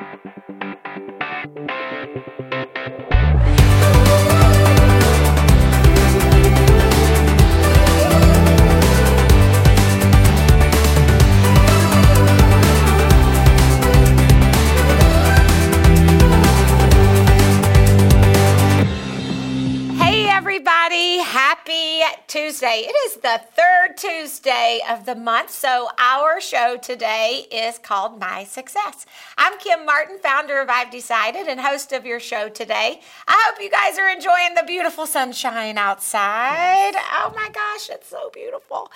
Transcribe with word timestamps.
It 0.00 0.20
is 0.24 0.73
the 23.24 23.40
third 23.56 23.96
Tuesday 23.96 24.80
of 24.86 25.06
the 25.06 25.14
month, 25.14 25.48
so 25.48 25.88
our 25.98 26.42
show 26.42 26.76
today 26.76 27.46
is 27.50 27.78
called 27.78 28.20
My 28.20 28.44
Success. 28.44 29.06
I'm 29.38 29.58
Kim 29.58 29.86
Martin, 29.86 30.18
founder 30.18 30.60
of 30.60 30.68
I've 30.68 30.90
Decided 30.90 31.46
and 31.46 31.58
host 31.58 31.92
of 31.92 32.04
your 32.04 32.20
show 32.20 32.50
today. 32.50 33.00
I 33.26 33.44
hope 33.48 33.62
you 33.62 33.70
guys 33.70 33.98
are 33.98 34.10
enjoying 34.10 34.52
the 34.54 34.62
beautiful 34.66 35.06
sunshine 35.06 35.78
outside. 35.78 36.92
Oh 36.96 37.32
my 37.34 37.48
gosh, 37.48 37.88
it's 37.88 38.08
so 38.08 38.28
beautiful. 38.34 38.90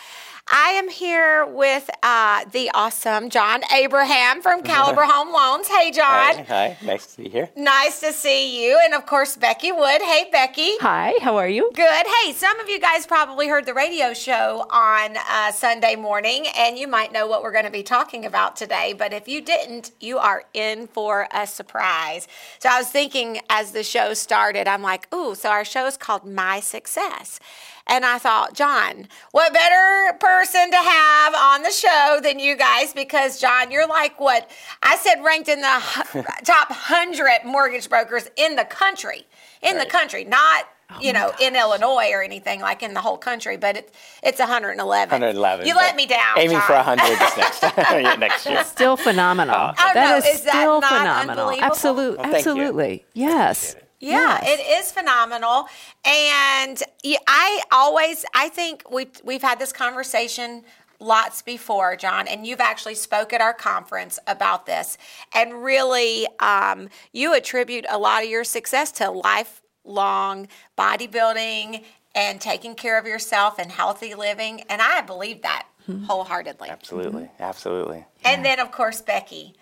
I 0.50 0.70
am 0.70 0.88
here 0.88 1.44
with 1.46 1.90
uh, 2.02 2.44
the 2.52 2.70
awesome 2.72 3.28
John 3.28 3.62
Abraham 3.72 4.40
from 4.40 4.62
Caliber 4.62 5.02
Home 5.04 5.32
Loans. 5.32 5.68
Hey, 5.68 5.90
John. 5.90 6.36
Hi, 6.36 6.44
hi, 6.48 6.76
nice 6.86 7.14
to 7.14 7.22
be 7.22 7.28
here. 7.28 7.50
Nice 7.54 8.00
to 8.00 8.12
see 8.12 8.66
you. 8.66 8.78
And 8.82 8.94
of 8.94 9.04
course, 9.04 9.36
Becky 9.36 9.72
Wood. 9.72 10.00
Hey, 10.00 10.28
Becky. 10.32 10.72
Hi, 10.80 11.14
how 11.20 11.36
are 11.36 11.48
you? 11.48 11.70
Good. 11.74 12.06
Hey, 12.22 12.32
some 12.32 12.58
of 12.60 12.68
you 12.68 12.80
guys 12.80 13.06
probably 13.06 13.48
heard 13.48 13.66
the 13.66 13.74
radio 13.74 14.14
show 14.18 14.66
on 14.70 15.16
uh, 15.16 15.52
Sunday 15.52 15.96
morning, 15.96 16.46
and 16.56 16.76
you 16.76 16.86
might 16.86 17.12
know 17.12 17.26
what 17.26 17.42
we're 17.42 17.52
going 17.52 17.64
to 17.64 17.70
be 17.70 17.82
talking 17.82 18.26
about 18.26 18.56
today. 18.56 18.92
But 18.92 19.12
if 19.12 19.28
you 19.28 19.40
didn't, 19.40 19.92
you 20.00 20.18
are 20.18 20.44
in 20.52 20.88
for 20.88 21.28
a 21.32 21.46
surprise. 21.46 22.28
So 22.58 22.68
I 22.68 22.78
was 22.78 22.90
thinking 22.90 23.40
as 23.48 23.72
the 23.72 23.82
show 23.82 24.12
started, 24.14 24.68
I'm 24.68 24.82
like, 24.82 25.12
ooh, 25.14 25.34
so 25.34 25.48
our 25.48 25.64
show 25.64 25.86
is 25.86 25.96
called 25.96 26.26
My 26.26 26.60
Success. 26.60 27.40
And 27.88 28.04
I 28.04 28.18
thought, 28.18 28.52
John, 28.54 29.08
what 29.32 29.52
better 29.54 30.16
person 30.18 30.70
to 30.70 30.76
have 30.76 31.34
on 31.34 31.62
the 31.62 31.70
show 31.70 32.20
than 32.22 32.38
you 32.38 32.54
guys? 32.56 32.92
Because, 32.92 33.40
John, 33.40 33.70
you're 33.70 33.88
like 33.88 34.20
what 34.20 34.50
I 34.82 34.96
said, 34.96 35.24
ranked 35.24 35.48
in 35.48 35.60
the 35.60 36.24
top 36.44 36.68
100 36.70 37.44
mortgage 37.46 37.88
brokers 37.88 38.28
in 38.36 38.56
the 38.56 38.64
country. 38.64 39.26
In 39.62 39.78
the 39.78 39.86
country, 39.86 40.24
not. 40.24 40.66
Oh 40.90 40.96
you 41.02 41.12
know, 41.12 41.32
in 41.38 41.54
Illinois 41.54 42.08
or 42.14 42.22
anything 42.22 42.62
like 42.62 42.82
in 42.82 42.94
the 42.94 43.00
whole 43.02 43.18
country, 43.18 43.58
but 43.58 43.76
it, 43.76 43.92
it's 44.22 44.38
111. 44.38 45.10
111. 45.10 45.66
You 45.66 45.74
let 45.74 45.94
me 45.96 46.06
down. 46.06 46.38
Aiming 46.38 46.56
John. 46.56 46.66
for 46.66 46.72
100 46.76 47.04
this 47.18 47.36
next, 47.36 47.62
yeah, 47.76 48.14
next 48.18 48.46
year. 48.46 48.64
Still 48.64 48.96
phenomenal. 48.96 49.54
Oh, 49.54 49.72
Oh, 49.78 49.92
no, 49.94 50.16
is, 50.16 50.24
is 50.24 50.40
that 50.44 50.52
still 50.54 50.80
not 50.80 50.88
phenomenal. 51.00 51.30
unbelievable? 51.48 51.66
Absolutely, 51.70 52.16
Well, 52.16 52.24
thank 52.24 52.36
absolutely. 52.36 53.04
Yes. 53.12 53.76
Yeah, 54.00 54.38
Yes. 54.42 54.60
it 54.60 54.78
is 54.80 54.92
phenomenal, 54.92 55.68
and 56.04 56.80
I 57.26 57.62
always 57.72 58.24
I 58.34 58.48
think 58.48 58.88
we 58.90 59.08
we've 59.24 59.42
had 59.42 59.58
this 59.58 59.72
conversation 59.72 60.64
lots 61.00 61.42
before, 61.42 61.96
John, 61.96 62.26
and 62.28 62.46
you've 62.46 62.60
actually 62.60 62.94
spoke 62.94 63.32
at 63.32 63.40
our 63.40 63.52
conference 63.54 64.18
about 64.26 64.66
this, 64.66 64.98
and 65.32 65.64
really, 65.64 66.26
um, 66.40 66.88
you 67.12 67.34
attribute 67.34 67.86
a 67.88 67.98
lot 67.98 68.22
of 68.22 68.28
your 68.28 68.44
success 68.44 68.90
to 68.92 69.10
lifelong 69.10 70.48
bodybuilding 70.76 71.84
and 72.14 72.40
taking 72.40 72.74
care 72.74 72.98
of 72.98 73.06
yourself 73.06 73.58
and 73.58 73.70
healthy 73.70 74.14
living, 74.14 74.62
and 74.68 74.80
I 74.82 75.00
believe 75.02 75.42
that 75.42 75.66
wholeheartedly. 76.06 76.68
Absolutely, 76.68 77.30
absolutely. 77.40 78.04
And 78.24 78.44
then, 78.44 78.60
of 78.60 78.70
course, 78.70 79.00
Becky. 79.00 79.54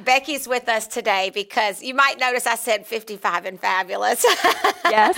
Becky's 0.00 0.48
with 0.48 0.68
us 0.68 0.86
today 0.86 1.30
because 1.32 1.82
you 1.82 1.94
might 1.94 2.18
notice 2.18 2.46
I 2.46 2.56
said 2.56 2.86
55 2.86 3.44
and 3.46 3.60
fabulous. 3.60 4.24
Yes. 4.92 5.16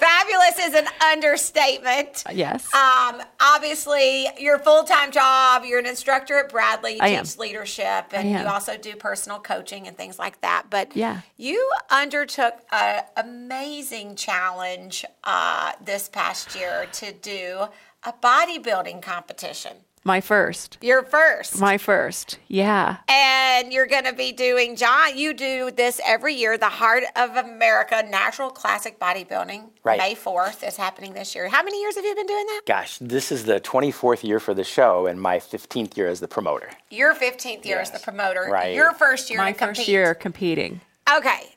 fabulous 0.00 0.58
is 0.58 0.74
an 0.74 0.86
understatement. 1.12 2.24
yes. 2.32 2.66
Um, 2.74 3.22
obviously, 3.40 4.26
your 4.40 4.58
full 4.58 4.82
time 4.82 5.12
job, 5.12 5.62
you're 5.64 5.78
an 5.78 5.86
instructor 5.86 6.36
at 6.40 6.48
Bradley, 6.50 6.94
you 6.94 6.98
I 7.00 7.08
am. 7.08 7.24
teach 7.24 7.38
leadership, 7.38 8.06
and 8.12 8.28
you 8.28 8.38
also 8.48 8.76
do 8.76 8.96
personal 8.96 9.38
coaching 9.38 9.86
and 9.86 9.96
things 9.96 10.18
like 10.18 10.40
that. 10.40 10.64
But 10.68 10.96
Yeah. 10.96 11.20
you 11.36 11.70
undertook 11.90 12.54
an 12.72 13.04
amazing 13.16 14.16
challenge 14.16 15.04
uh, 15.22 15.72
this 15.84 16.08
past 16.08 16.56
year 16.56 16.86
to 16.94 17.12
do 17.12 17.66
a 18.02 18.12
bodybuilding 18.14 19.00
competition. 19.00 19.76
My 20.04 20.20
first. 20.20 20.78
Your 20.80 21.02
first. 21.02 21.60
My 21.60 21.76
first. 21.78 22.38
Yeah. 22.48 22.98
And 23.08 23.72
you're 23.72 23.86
going 23.86 24.04
to 24.04 24.12
be 24.12 24.32
doing, 24.32 24.76
John, 24.76 25.18
you 25.18 25.34
do 25.34 25.70
this 25.70 26.00
every 26.06 26.34
year, 26.34 26.56
the 26.56 26.68
Heart 26.68 27.04
of 27.16 27.36
America 27.36 28.02
Natural 28.08 28.50
Classic 28.50 28.98
Bodybuilding. 28.98 29.70
Right. 29.84 29.98
May 29.98 30.14
4th 30.14 30.66
is 30.66 30.76
happening 30.76 31.12
this 31.14 31.34
year. 31.34 31.48
How 31.48 31.62
many 31.62 31.80
years 31.80 31.96
have 31.96 32.04
you 32.04 32.14
been 32.14 32.26
doing 32.26 32.46
that? 32.46 32.62
Gosh, 32.66 32.98
this 32.98 33.30
is 33.32 33.44
the 33.44 33.60
24th 33.60 34.22
year 34.22 34.40
for 34.40 34.54
the 34.54 34.64
show 34.64 35.06
and 35.06 35.20
my 35.20 35.38
15th 35.38 35.96
year 35.96 36.08
as 36.08 36.20
the 36.20 36.28
promoter. 36.28 36.70
Your 36.90 37.14
15th 37.14 37.64
year 37.64 37.80
as 37.80 37.90
the 37.90 37.98
promoter. 37.98 38.46
Right. 38.50 38.74
Your 38.74 38.92
first 38.92 39.30
year 39.30 39.38
My 39.38 39.52
to 39.52 39.58
first 39.58 39.76
compete. 39.76 39.88
year 39.88 40.14
competing. 40.14 40.80
Okay. 41.14 41.54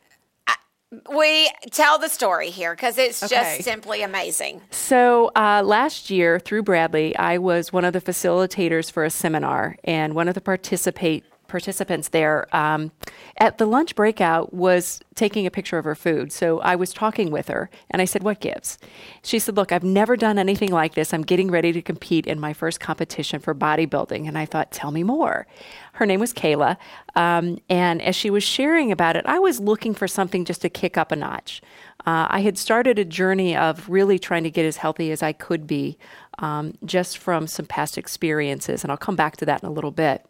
We 1.09 1.49
tell 1.71 1.99
the 1.99 2.09
story 2.09 2.49
here 2.49 2.73
because 2.75 2.97
it's 2.97 3.23
Okay. 3.23 3.35
just 3.35 3.63
simply 3.63 4.01
amazing. 4.01 4.61
So 4.71 5.31
uh, 5.37 5.61
last 5.63 6.09
year 6.09 6.37
through 6.37 6.63
Bradley, 6.63 7.15
I 7.15 7.37
was 7.37 7.71
one 7.71 7.85
of 7.85 7.93
the 7.93 8.01
facilitators 8.01 8.91
for 8.91 9.05
a 9.05 9.09
seminar, 9.09 9.77
and 9.85 10.15
one 10.15 10.27
of 10.27 10.33
the 10.35 10.41
participate 10.41 11.23
participants 11.51 12.09
there 12.09 12.47
um, 12.55 12.91
at 13.37 13.57
the 13.57 13.65
lunch 13.65 13.93
breakout 13.95 14.53
was 14.53 15.01
taking 15.13 15.45
a 15.45 15.51
picture 15.51 15.77
of 15.77 15.85
her 15.85 15.93
food. 15.93 16.31
So 16.31 16.59
I 16.61 16.75
was 16.75 16.93
talking 16.93 17.29
with 17.29 17.49
her, 17.49 17.69
and 17.91 18.01
I 18.01 18.05
said, 18.05 18.23
"What 18.23 18.39
gives?" 18.39 18.79
She 19.21 19.37
said, 19.37 19.55
"Look, 19.55 19.71
I've 19.71 19.83
never 19.83 20.17
done 20.17 20.39
anything 20.39 20.71
like 20.71 20.95
this. 20.95 21.13
I'm 21.13 21.21
getting 21.21 21.51
ready 21.51 21.71
to 21.73 21.81
compete 21.81 22.25
in 22.25 22.39
my 22.39 22.53
first 22.53 22.79
competition 22.79 23.39
for 23.39 23.53
bodybuilding." 23.53 24.27
And 24.27 24.37
I 24.37 24.45
thought, 24.45 24.71
"Tell 24.71 24.91
me 24.91 25.03
more." 25.03 25.45
Her 25.93 26.05
name 26.05 26.21
was 26.21 26.33
Kayla, 26.33 26.77
um, 27.15 27.59
and 27.69 28.01
as 28.01 28.15
she 28.15 28.29
was 28.29 28.43
sharing 28.43 28.91
about 28.91 29.15
it, 29.15 29.25
I 29.27 29.37
was 29.39 29.59
looking 29.59 29.93
for 29.93 30.07
something 30.07 30.45
just 30.45 30.61
to 30.61 30.69
kick 30.69 30.97
up 30.97 31.11
a 31.11 31.15
notch. 31.15 31.61
Uh, 32.05 32.25
I 32.29 32.41
had 32.41 32.57
started 32.57 32.97
a 32.97 33.05
journey 33.05 33.55
of 33.55 33.87
really 33.87 34.17
trying 34.17 34.43
to 34.43 34.49
get 34.49 34.65
as 34.65 34.77
healthy 34.77 35.11
as 35.11 35.21
I 35.21 35.33
could 35.33 35.67
be, 35.67 35.97
um, 36.39 36.73
just 36.83 37.17
from 37.17 37.45
some 37.45 37.67
past 37.67 37.97
experiences, 37.97 38.83
and 38.83 38.91
I'll 38.91 38.97
come 38.97 39.15
back 39.17 39.37
to 39.37 39.45
that 39.45 39.61
in 39.61 39.69
a 39.69 39.71
little 39.71 39.91
bit. 39.91 40.25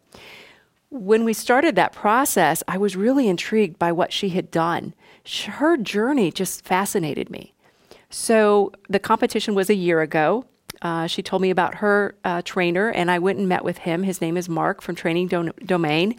When 0.92 1.24
we 1.24 1.32
started 1.32 1.74
that 1.76 1.94
process, 1.94 2.62
I 2.68 2.76
was 2.76 2.96
really 2.96 3.26
intrigued 3.26 3.78
by 3.78 3.92
what 3.92 4.12
she 4.12 4.28
had 4.28 4.50
done. 4.50 4.92
Her 5.46 5.78
journey 5.78 6.30
just 6.30 6.66
fascinated 6.66 7.30
me. 7.30 7.54
So 8.10 8.72
the 8.90 8.98
competition 8.98 9.54
was 9.54 9.70
a 9.70 9.74
year 9.74 10.02
ago. 10.02 10.44
Uh, 10.82 11.06
she 11.06 11.22
told 11.22 11.40
me 11.40 11.48
about 11.48 11.76
her 11.76 12.14
uh, 12.24 12.42
trainer, 12.44 12.90
and 12.90 13.10
I 13.10 13.20
went 13.20 13.38
and 13.38 13.48
met 13.48 13.64
with 13.64 13.78
him. 13.78 14.02
His 14.02 14.20
name 14.20 14.36
is 14.36 14.50
Mark 14.50 14.82
from 14.82 14.94
Training 14.94 15.28
Domain. 15.28 16.14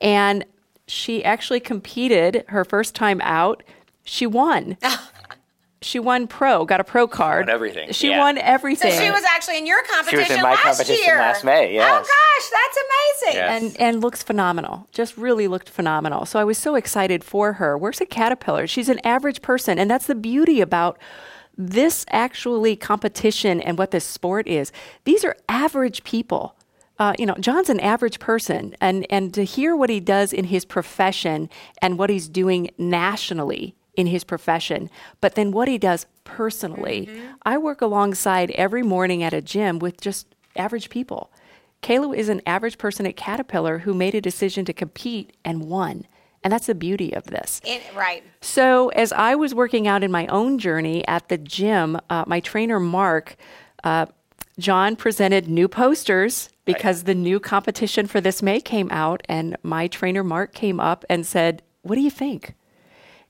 And 0.00 0.44
she 0.88 1.24
actually 1.24 1.60
competed 1.60 2.44
her 2.48 2.64
first 2.64 2.96
time 2.96 3.20
out. 3.20 3.62
She 4.02 4.26
won. 4.26 4.78
she 5.80 5.98
won 5.98 6.26
pro, 6.26 6.64
got 6.64 6.80
a 6.80 6.84
pro 6.84 7.06
card. 7.06 7.46
Won 7.46 7.54
everything, 7.54 7.92
She 7.92 8.08
yeah. 8.10 8.18
won 8.18 8.36
So 8.36 8.42
everything. 8.44 9.00
she 9.00 9.10
was 9.10 9.22
actually 9.24 9.58
in 9.58 9.66
your 9.66 9.82
competition 9.84 10.24
She 10.26 10.32
was 10.32 10.38
in 10.38 10.42
my 10.42 10.50
last 10.50 10.62
competition 10.62 11.04
year. 11.04 11.18
last 11.18 11.44
May, 11.44 11.78
Oh 11.78 11.82
gosh, 11.82 12.50
that's 12.50 12.78
amazing. 12.86 13.40
Yes. 13.40 13.62
and 13.62 13.80
and 13.80 14.00
looks 14.02 14.22
phenomenal. 14.22 14.88
Just 14.92 15.16
really 15.16 15.46
looked 15.48 15.68
phenomenal. 15.68 16.26
So 16.26 16.38
I 16.40 16.44
was 16.44 16.58
so 16.58 16.74
excited 16.74 17.22
for 17.22 17.54
her. 17.54 17.78
Works 17.78 18.00
at 18.00 18.10
Caterpillar. 18.10 18.66
She's 18.66 18.88
an 18.88 19.00
average 19.04 19.40
person, 19.42 19.78
and 19.78 19.90
that's 19.90 20.06
the 20.06 20.14
beauty 20.14 20.60
about 20.60 20.98
this 21.56 22.04
actually 22.10 22.76
competition 22.76 23.60
and 23.60 23.78
what 23.78 23.90
this 23.90 24.04
sport 24.04 24.46
is. 24.46 24.72
These 25.04 25.24
are 25.24 25.36
average 25.48 26.04
people. 26.04 26.54
Uh, 27.00 27.12
you 27.18 27.26
know, 27.26 27.34
John's 27.38 27.68
an 27.68 27.78
average 27.78 28.18
person, 28.18 28.74
and 28.80 29.06
and 29.10 29.32
to 29.34 29.44
hear 29.44 29.76
what 29.76 29.90
he 29.90 30.00
does 30.00 30.32
in 30.32 30.46
his 30.46 30.64
profession 30.64 31.48
and 31.80 31.96
what 31.98 32.10
he's 32.10 32.28
doing 32.28 32.70
nationally 32.78 33.76
in 33.98 34.06
his 34.06 34.22
profession, 34.22 34.88
but 35.20 35.34
then 35.34 35.50
what 35.50 35.66
he 35.66 35.76
does 35.76 36.06
personally. 36.22 37.10
I 37.42 37.58
work 37.58 37.82
alongside 37.82 38.52
every 38.52 38.84
morning 38.84 39.24
at 39.24 39.34
a 39.34 39.42
gym 39.42 39.80
with 39.80 40.00
just 40.00 40.34
average 40.54 40.88
people. 40.88 41.32
Kayla 41.82 42.16
is 42.16 42.28
an 42.28 42.40
average 42.46 42.78
person 42.78 43.06
at 43.06 43.16
Caterpillar 43.16 43.78
who 43.78 43.92
made 43.92 44.14
a 44.14 44.20
decision 44.20 44.64
to 44.66 44.72
compete 44.72 45.36
and 45.44 45.64
won. 45.64 46.06
And 46.44 46.52
that's 46.52 46.66
the 46.66 46.76
beauty 46.76 47.12
of 47.12 47.24
this. 47.24 47.60
In- 47.64 47.80
right. 47.96 48.22
So, 48.40 48.90
as 48.90 49.12
I 49.12 49.34
was 49.34 49.52
working 49.52 49.88
out 49.88 50.04
in 50.04 50.12
my 50.12 50.28
own 50.28 50.60
journey 50.60 51.06
at 51.08 51.28
the 51.28 51.36
gym, 51.36 51.98
uh, 52.08 52.24
my 52.28 52.38
trainer, 52.38 52.78
Mark, 52.78 53.34
uh, 53.82 54.06
John 54.60 54.94
presented 54.94 55.48
new 55.48 55.66
posters 55.66 56.50
because 56.64 57.02
the 57.02 57.14
new 57.16 57.40
competition 57.40 58.06
for 58.06 58.20
this 58.20 58.42
May 58.42 58.60
came 58.60 58.88
out. 58.92 59.22
And 59.28 59.56
my 59.64 59.88
trainer, 59.88 60.22
Mark, 60.22 60.52
came 60.54 60.78
up 60.78 61.04
and 61.10 61.26
said, 61.26 61.62
What 61.82 61.96
do 61.96 62.00
you 62.00 62.10
think? 62.10 62.54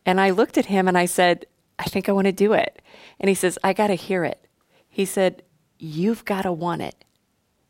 And 0.09 0.19
I 0.23 0.31
looked 0.31 0.57
at 0.57 0.65
him 0.65 0.89
and 0.89 0.97
I 0.97 1.05
said, 1.05 1.45
I 1.79 1.85
think 1.85 2.09
I 2.09 2.13
want 2.13 2.29
to 2.29 2.33
do 2.33 2.55
it. 2.55 2.81
And 3.21 3.29
he 3.29 3.35
says, 3.35 3.59
I 3.63 3.75
got 3.75 3.89
to 3.89 3.95
hear 3.95 4.25
it. 4.25 4.43
He 4.89 5.05
said, 5.05 5.43
You've 5.79 6.25
got 6.25 6.43
to 6.43 6.51
want 6.51 6.81
it. 6.81 7.05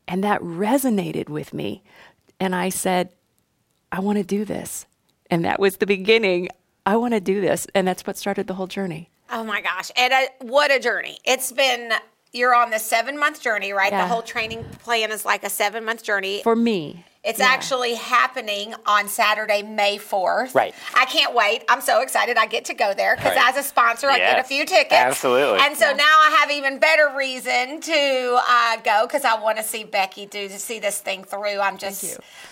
And 0.06 0.23
that 0.23 0.40
resonated 0.40 1.29
with 1.29 1.52
me. 1.52 1.82
And 2.38 2.55
I 2.55 2.69
said, 2.69 3.11
I 3.90 3.99
want 3.99 4.19
to 4.19 4.25
do 4.25 4.44
this. 4.44 4.87
And 5.29 5.44
that 5.44 5.58
was 5.58 5.79
the 5.79 5.87
beginning. 5.87 6.49
I 6.87 6.94
want 6.94 7.14
to 7.14 7.20
do 7.20 7.40
this. 7.40 7.67
And 7.75 7.88
that's 7.88 8.06
what 8.06 8.17
started 8.17 8.46
the 8.46 8.55
whole 8.55 8.69
journey. 8.69 9.11
Oh 9.32 9.43
my 9.43 9.61
gosh. 9.61 9.91
And 9.96 10.12
uh, 10.12 10.20
what 10.41 10.70
a 10.70 10.79
journey. 10.79 11.19
It's 11.25 11.50
been, 11.50 11.93
you're 12.32 12.55
on 12.55 12.70
the 12.70 12.79
seven 12.79 13.19
month 13.19 13.43
journey, 13.43 13.73
right? 13.73 13.91
Yeah. 13.91 14.02
The 14.02 14.14
whole 14.14 14.23
training 14.23 14.62
plan 14.84 15.11
is 15.11 15.25
like 15.25 15.43
a 15.43 15.50
seven 15.50 15.84
month 15.84 16.05
journey. 16.05 16.43
For 16.44 16.55
me, 16.55 17.05
It's 17.28 17.38
yeah. 17.40 17.46
actually 17.46 17.94
happening 17.94 18.75
on 18.86 19.06
Saturday, 19.06 19.62
May 19.62 19.98
4th. 19.98 20.54
Right. 20.54 20.75
I 20.94 21.04
can't 21.04 21.34
wait. 21.34 21.62
I'm 21.69 21.82
so 21.82 22.00
excited 22.00 22.38
I 22.38 22.46
get 22.46 22.64
to 22.66 22.75
go 22.75 22.94
there 22.94 23.16
because 23.16 23.36
Right. 23.36 23.48
as 23.50 23.56
a 23.58 23.62
sponsor, 23.62 24.08
I 24.08 24.16
get 24.16 24.38
a 24.40 24.44
few 24.44 24.64
tickets. 24.64 24.94
absolutely. 24.94 25.60
And 25.60 25.76
so 25.76 25.92
now 25.92 26.04
I 26.04 26.38
have 26.40 26.50
even 26.50 26.78
better 26.78 27.12
reason 27.14 27.82
to 27.82 28.40
uh, 28.48 28.76
go 28.78 29.06
because 29.06 29.26
I 29.26 29.38
want 29.38 29.58
to 29.58 29.62
see 29.62 29.84
Becky 29.84 30.25
do 30.25 30.48
to 30.48 30.58
see 30.58 30.78
this 30.78 31.00
thing 31.00 31.22
through. 31.22 31.60
I'm 31.60 31.76
just 31.76 32.02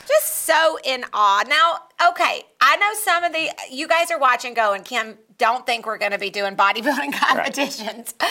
just 0.06 0.26
so 0.44 0.78
in 0.84 1.04
awe. 1.12 1.42
Now, 1.48 2.08
okay, 2.10 2.44
I 2.60 2.76
know 2.76 2.92
some 2.94 3.24
of 3.24 3.32
the 3.32 3.48
you 3.70 3.88
guys 3.88 4.10
are 4.10 4.18
watching 4.18 4.52
going, 4.52 4.82
Kim, 4.82 5.16
don't 5.38 5.66
think 5.66 5.86
we're 5.86 5.98
going 5.98 6.12
to 6.12 6.18
be 6.18 6.30
doing 6.30 6.54
bodybuilding 6.56 7.12
competitions. 7.18 8.14
And 8.20 8.28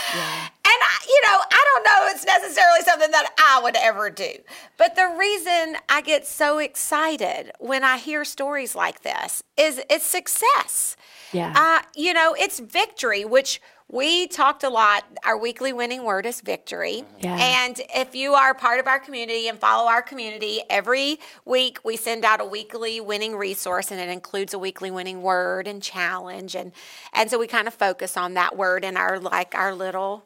I, 0.67 1.05
you 1.07 1.21
know, 1.23 1.39
I 1.51 1.65
don't 1.73 1.83
know 1.83 2.07
it's 2.11 2.25
necessarily 2.25 2.81
something 2.81 3.11
that 3.11 3.33
I 3.37 3.61
would 3.61 3.75
ever 3.75 4.09
do. 4.09 4.33
But 4.77 4.95
the 4.95 5.13
reason 5.17 5.77
I 5.89 6.01
get 6.01 6.25
so 6.25 6.59
excited 6.59 7.51
when 7.59 7.83
I 7.83 7.97
hear 7.97 8.25
stories 8.25 8.75
like 8.75 9.01
this 9.01 9.43
is 9.57 9.81
it's 9.89 10.05
success. 10.05 10.97
Yeah. 11.31 11.53
Uh, 11.55 11.85
you 11.95 12.13
know, 12.13 12.35
it's 12.37 12.59
victory, 12.59 13.25
which 13.25 13.61
we 13.87 14.27
talked 14.27 14.63
a 14.63 14.69
lot. 14.69 15.03
Our 15.23 15.37
weekly 15.37 15.71
winning 15.71 16.03
word 16.03 16.25
is 16.25 16.41
victory. 16.41 17.03
Yeah. 17.19 17.37
And 17.37 17.79
if 17.93 18.15
you 18.15 18.33
are 18.33 18.53
part 18.53 18.79
of 18.79 18.87
our 18.87 18.99
community 18.99 19.47
and 19.47 19.59
follow 19.59 19.87
our 19.87 20.01
community, 20.01 20.61
every 20.69 21.19
week 21.45 21.79
we 21.83 21.95
send 21.95 22.25
out 22.25 22.41
a 22.41 22.45
weekly 22.45 22.99
winning 22.99 23.35
resource 23.35 23.91
and 23.91 23.99
it 23.99 24.09
includes 24.09 24.53
a 24.53 24.59
weekly 24.59 24.89
winning 24.89 25.21
word 25.21 25.67
and 25.67 25.83
challenge 25.83 26.55
and 26.55 26.71
and 27.13 27.29
so 27.29 27.37
we 27.37 27.47
kind 27.47 27.67
of 27.67 27.73
focus 27.73 28.17
on 28.17 28.33
that 28.33 28.57
word 28.57 28.83
in 28.83 28.97
our 28.97 29.19
like 29.19 29.53
our 29.53 29.73
little 29.75 30.23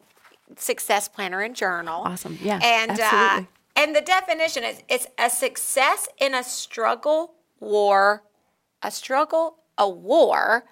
success 0.58 1.08
planner 1.08 1.42
and 1.42 1.56
journal. 1.56 2.04
Awesome. 2.06 2.38
Yeah, 2.42 2.60
And 2.62 3.00
uh, 3.00 3.44
and 3.76 3.96
the 3.96 4.02
definition 4.02 4.64
is 4.64 4.84
it's 4.90 5.08
a 5.18 5.30
success 5.30 6.08
in 6.18 6.34
a 6.34 6.44
struggle, 6.44 7.36
war, 7.60 8.24
a 8.82 8.92
struggle, 8.92 9.58
a 9.78 9.88
war, 9.90 10.66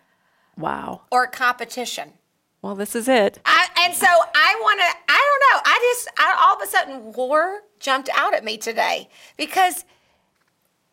wow. 0.57 1.01
or 1.11 1.27
competition. 1.27 2.13
Well, 2.61 2.75
this 2.75 2.95
is 2.95 3.07
it. 3.07 3.39
I, 3.45 3.67
and 3.85 3.93
so 3.93 4.07
I 4.07 4.57
want 4.61 4.79
to, 4.79 5.13
I 5.13 5.39
don't 5.39 5.43
know, 5.47 5.71
I 5.71 5.93
just, 5.93 6.09
I, 6.17 6.45
all 6.45 6.55
of 6.55 6.61
a 6.61 6.69
sudden, 6.69 7.13
war 7.13 7.61
jumped 7.79 8.09
out 8.17 8.33
at 8.33 8.43
me 8.43 8.57
today 8.57 9.07
because 9.37 9.85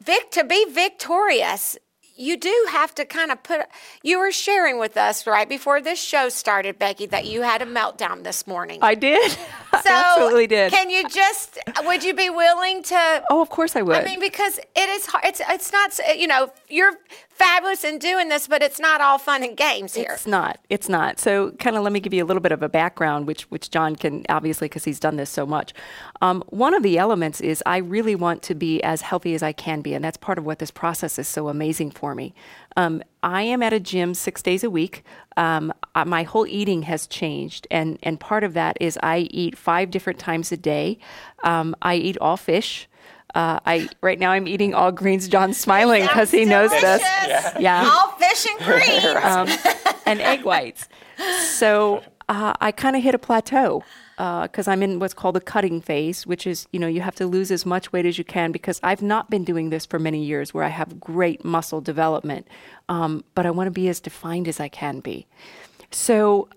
Vic, 0.03 0.31
to 0.33 0.45
be 0.45 0.67
victorious, 0.71 1.79
you 2.17 2.37
do 2.37 2.67
have 2.71 2.95
to 2.97 3.05
kind 3.05 3.31
of 3.31 3.43
put, 3.43 3.67
you 4.03 4.19
were 4.19 4.33
sharing 4.33 4.79
with 4.79 4.97
us 4.97 5.27
right 5.27 5.49
before 5.49 5.81
this 5.81 6.01
show 6.01 6.29
started, 6.29 6.79
Becky, 6.79 7.07
that 7.07 7.27
you 7.27 7.43
had 7.43 7.63
a 7.63 7.67
meltdown 7.67 8.23
this 8.23 8.47
morning. 8.47 8.79
I 8.83 8.95
did. 8.95 9.37
I 9.73 9.83
so 9.83 9.91
absolutely 9.91 10.47
did. 10.47 10.73
Can 10.73 10.91
you 10.91 11.09
just, 11.09 11.59
would 11.85 12.05
you 12.05 12.15
be 12.15 12.31
willing 12.31 12.83
to 12.85 13.25
oh, 13.31 13.41
of 13.41 13.51
course 13.51 13.77
I 13.77 13.83
would. 13.83 13.97
I 13.97 14.05
mean, 14.05 14.21
because 14.21 14.59
it 14.59 14.89
is 14.89 15.07
hard. 15.07 15.25
It's 15.25 15.41
it's 15.49 15.73
not. 15.73 15.99
You 16.17 16.27
know, 16.27 16.53
you're 16.69 16.93
fabulous 17.31 17.85
in 17.85 17.99
doing 17.99 18.29
this, 18.29 18.47
but 18.47 18.63
it's 18.63 18.79
not 18.79 19.01
all 19.01 19.19
fun 19.19 19.43
and 19.43 19.57
games 19.57 19.95
here. 19.95 20.13
It's 20.13 20.27
not. 20.27 20.59
It's 20.69 20.89
not. 20.89 21.19
So, 21.19 21.51
kind 21.53 21.77
of, 21.77 21.83
let 21.83 21.93
me 21.93 22.01
give 22.01 22.15
you 22.15 22.23
a 22.23 22.27
little 22.27 22.41
bit 22.41 22.53
of 22.53 22.63
a 22.63 22.69
background, 22.69 23.27
which 23.27 23.43
which 23.51 23.71
John 23.71 23.97
can 23.97 24.25
obviously 24.29 24.67
because 24.67 24.85
he's 24.85 25.01
done 25.01 25.17
this 25.17 25.31
so 25.31 25.47
much. 25.47 25.73
Um, 26.23 26.43
one 26.49 26.75
of 26.75 26.83
the 26.83 26.99
elements 26.99 27.41
is 27.41 27.63
I 27.67 27.79
really 27.79 28.15
want 28.15 28.43
to 28.45 28.55
be 28.55 28.83
as 28.83 29.03
healthy 29.03 29.35
as 29.35 29.43
I 29.43 29.53
can 29.53 29.81
be, 29.81 29.95
and 29.95 30.05
that's 30.05 30.17
part 30.17 30.39
of 30.39 30.45
what 30.45 30.59
this 30.59 30.71
process 30.71 31.19
is 31.19 31.29
so 31.29 31.49
amazing 31.49 31.91
for 31.91 32.04
me. 32.13 32.35
Um, 32.77 33.05
I 33.23 33.43
am 33.43 33.63
at 33.63 33.73
a 33.73 33.79
gym 33.79 34.15
six 34.15 34.43
days 34.43 34.65
a 34.65 34.71
week. 34.71 35.05
Um, 35.37 35.73
my 36.05 36.25
whole 36.25 36.45
eating 36.45 36.83
has 36.83 37.07
changed, 37.07 37.69
and 37.71 37.99
and 38.03 38.19
part 38.19 38.43
of 38.43 38.55
that 38.55 38.77
is 38.81 38.99
I 39.01 39.29
eat 39.31 39.57
five 39.57 39.93
different 39.93 40.19
times 40.19 40.51
a 40.51 40.57
day. 40.57 40.99
Um, 41.45 41.77
I 41.83 41.95
eat 41.95 42.19
all 42.19 42.37
fish. 42.37 42.89
Uh, 43.37 43.61
I 43.65 43.89
right 44.01 44.19
now 44.19 44.33
I'm 44.33 44.49
eating 44.49 44.75
all 44.75 44.91
greens. 44.91 45.29
John's 45.29 45.57
smiling 45.57 46.03
because 46.03 46.33
he 46.33 46.45
knows 46.45 46.71
this. 46.73 47.03
Delicious. 47.03 47.53
Yeah. 47.61 47.89
All 47.89 48.09
fish 48.19 48.47
and 48.51 48.59
greens. 48.65 49.05
um, 49.25 49.49
and 50.07 50.21
egg 50.21 50.45
whites. 50.45 50.89
So 51.57 52.03
uh, 52.29 52.55
I 52.61 52.73
kind 52.73 52.97
of 52.97 53.03
hit 53.03 53.15
a 53.15 53.19
plateau 53.19 53.85
because 54.17 54.69
I'm 54.69 54.83
in 54.83 54.99
what's 54.99 55.15
called 55.15 55.37
the 55.37 55.41
cutting 55.41 55.81
phase, 55.81 56.27
which 56.27 56.47
is, 56.47 56.67
you 56.73 56.79
know, 56.79 56.87
you 56.87 57.01
have 57.01 57.15
to 57.17 57.27
lose 57.27 57.51
as 57.51 57.67
much 57.67 57.93
weight 57.93 58.07
as 58.07 58.19
you 58.19 58.25
can 58.25 58.53
because 58.53 58.81
I've 58.83 59.03
not 59.03 59.31
been 59.31 59.45
doing 59.45 59.71
this 59.71 59.85
for 59.85 59.99
many 59.99 60.25
years 60.25 60.55
where 60.55 60.65
I 60.65 60.69
have 60.69 61.01
great 61.01 61.45
muscle 61.45 61.81
development, 61.81 62.47
um, 62.89 63.25
but 63.35 63.47
I 63.47 63.51
want 63.51 63.67
to 63.67 63.73
be 63.73 63.89
as 63.89 64.01
defined 64.01 64.47
as 64.49 64.61
I 64.61 64.69
can 64.69 65.01
be. 65.01 65.27
So 65.91 66.49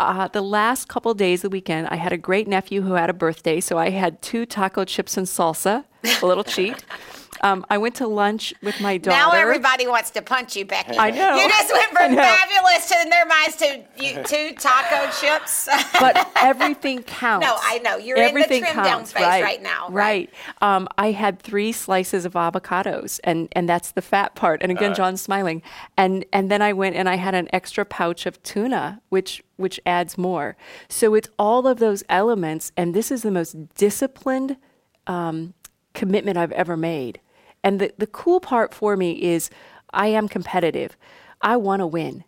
uh, 0.00 0.28
the 0.28 0.42
last 0.42 0.88
couple 0.88 1.12
days 1.14 1.40
of 1.40 1.50
the 1.50 1.54
weekend, 1.54 1.88
I 1.88 1.96
had 1.96 2.12
a 2.12 2.18
great 2.18 2.46
nephew 2.46 2.82
who 2.82 2.92
had 2.92 3.10
a 3.10 3.14
birthday, 3.14 3.60
so 3.60 3.78
I 3.78 3.90
had 3.90 4.22
two 4.22 4.46
taco 4.46 4.84
chips 4.84 5.16
and 5.16 5.26
salsa, 5.26 5.84
a 6.22 6.26
little 6.26 6.44
cheat. 6.54 6.84
Um, 7.42 7.64
I 7.70 7.78
went 7.78 7.94
to 7.96 8.06
lunch 8.06 8.52
with 8.62 8.80
my 8.80 8.98
daughter. 8.98 9.16
now 9.16 9.30
everybody 9.32 9.86
wants 9.86 10.10
to 10.12 10.22
punch 10.22 10.56
you, 10.56 10.64
Becky. 10.64 10.96
I 10.98 11.10
know. 11.10 11.36
You 11.36 11.48
just 11.48 11.72
went 11.72 11.90
from 11.90 12.14
fabulous 12.14 12.88
to 12.88 13.00
in 13.02 13.08
their 13.10 13.26
minds 13.26 13.56
to 13.56 13.84
you, 13.98 14.22
two 14.24 14.54
taco 14.56 15.10
chips. 15.20 15.68
but 16.00 16.30
everything 16.36 17.02
counts. 17.02 17.46
No, 17.46 17.56
I 17.60 17.78
know. 17.78 17.96
You're 17.96 18.16
in 18.16 18.22
the 18.22 18.28
everything 18.28 18.62
trim 18.64 18.76
down 18.84 19.04
phase 19.04 19.22
right, 19.22 19.42
right 19.42 19.62
now, 19.62 19.88
Right. 19.88 20.30
right? 20.60 20.76
Um, 20.76 20.88
I 20.98 21.12
had 21.12 21.40
three 21.40 21.72
slices 21.72 22.24
of 22.24 22.32
avocados, 22.34 23.20
and 23.24 23.48
and 23.52 23.68
that's 23.68 23.92
the 23.92 24.02
fat 24.02 24.34
part. 24.34 24.62
And 24.62 24.72
again, 24.72 24.94
John's 24.94 25.20
smiling. 25.22 25.62
And 25.96 26.24
and 26.32 26.50
then 26.50 26.62
I 26.62 26.72
went 26.72 26.96
and 26.96 27.08
I 27.08 27.16
had 27.16 27.34
an 27.34 27.48
extra 27.52 27.84
pouch 27.84 28.26
of 28.26 28.42
tuna, 28.42 29.00
which 29.08 29.42
which 29.56 29.80
adds 29.86 30.16
more. 30.18 30.56
So 30.88 31.14
it's 31.14 31.28
all 31.38 31.66
of 31.66 31.78
those 31.78 32.02
elements, 32.08 32.72
and 32.76 32.94
this 32.94 33.10
is 33.10 33.22
the 33.22 33.30
most 33.30 33.74
disciplined 33.74 34.56
um, 35.06 35.54
commitment 35.94 36.36
I've 36.36 36.52
ever 36.52 36.76
made. 36.76 37.20
And 37.68 37.80
the, 37.82 37.92
the 37.98 38.06
cool 38.06 38.40
part 38.40 38.72
for 38.72 38.96
me 38.96 39.22
is 39.22 39.50
I 39.92 40.06
am 40.06 40.26
competitive. 40.26 40.96
I 41.42 41.58
want 41.58 41.80
to 41.80 41.86
win. 41.86 42.24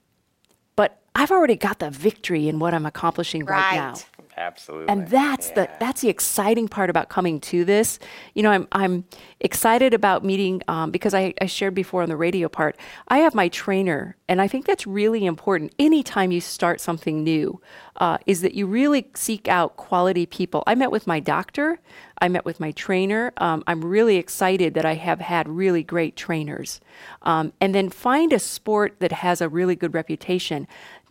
But 0.76 1.00
I've 1.14 1.30
already 1.30 1.56
got 1.56 1.78
the 1.78 1.88
victory 1.88 2.46
in 2.46 2.58
what 2.58 2.74
I'm 2.74 2.84
accomplishing 2.84 3.46
right, 3.46 3.70
Right. 3.70 3.76
now. 3.76 3.94
Absolutely. 4.36 4.88
And 4.88 5.08
that's 5.08 5.50
the 5.50 5.68
that's 5.78 6.00
the 6.00 6.08
exciting 6.08 6.68
part 6.68 6.90
about 6.90 7.08
coming 7.08 7.40
to 7.40 7.64
this. 7.64 7.98
You 8.34 8.42
know, 8.42 8.50
I'm 8.50 8.68
I'm 8.72 9.04
excited 9.40 9.92
about 9.92 10.24
meeting 10.24 10.62
um, 10.68 10.90
because 10.90 11.14
I, 11.14 11.34
I 11.40 11.46
shared 11.46 11.74
before 11.74 12.02
on 12.02 12.08
the 12.08 12.16
radio 12.16 12.48
part. 12.48 12.76
I 13.08 13.18
have 13.18 13.34
my 13.34 13.48
trainer, 13.48 14.16
and 14.28 14.40
I 14.40 14.48
think 14.48 14.66
that's 14.66 14.86
really 14.86 15.26
important. 15.26 15.74
Anytime 15.78 16.30
you 16.30 16.40
start 16.40 16.80
something 16.80 17.22
new, 17.24 17.60
uh, 17.96 18.18
is 18.26 18.40
that 18.42 18.54
you 18.54 18.66
really 18.66 19.10
seek 19.14 19.48
out 19.48 19.76
quality 19.76 20.26
people. 20.26 20.62
I 20.66 20.74
met 20.74 20.90
with 20.90 21.06
my 21.06 21.20
doctor. 21.20 21.80
I 22.22 22.28
met 22.28 22.44
with 22.44 22.60
my 22.60 22.70
trainer. 22.72 23.32
Um, 23.38 23.64
I'm 23.66 23.84
really 23.84 24.16
excited 24.16 24.74
that 24.74 24.84
I 24.84 24.94
have 24.94 25.20
had 25.20 25.48
really 25.48 25.82
great 25.82 26.16
trainers, 26.16 26.80
um, 27.22 27.52
and 27.60 27.74
then 27.74 27.90
find 27.90 28.32
a 28.32 28.38
sport 28.38 28.96
that 29.00 29.12
has 29.12 29.40
a 29.40 29.48
really 29.48 29.76
good 29.76 29.94
reputation. 29.94 30.66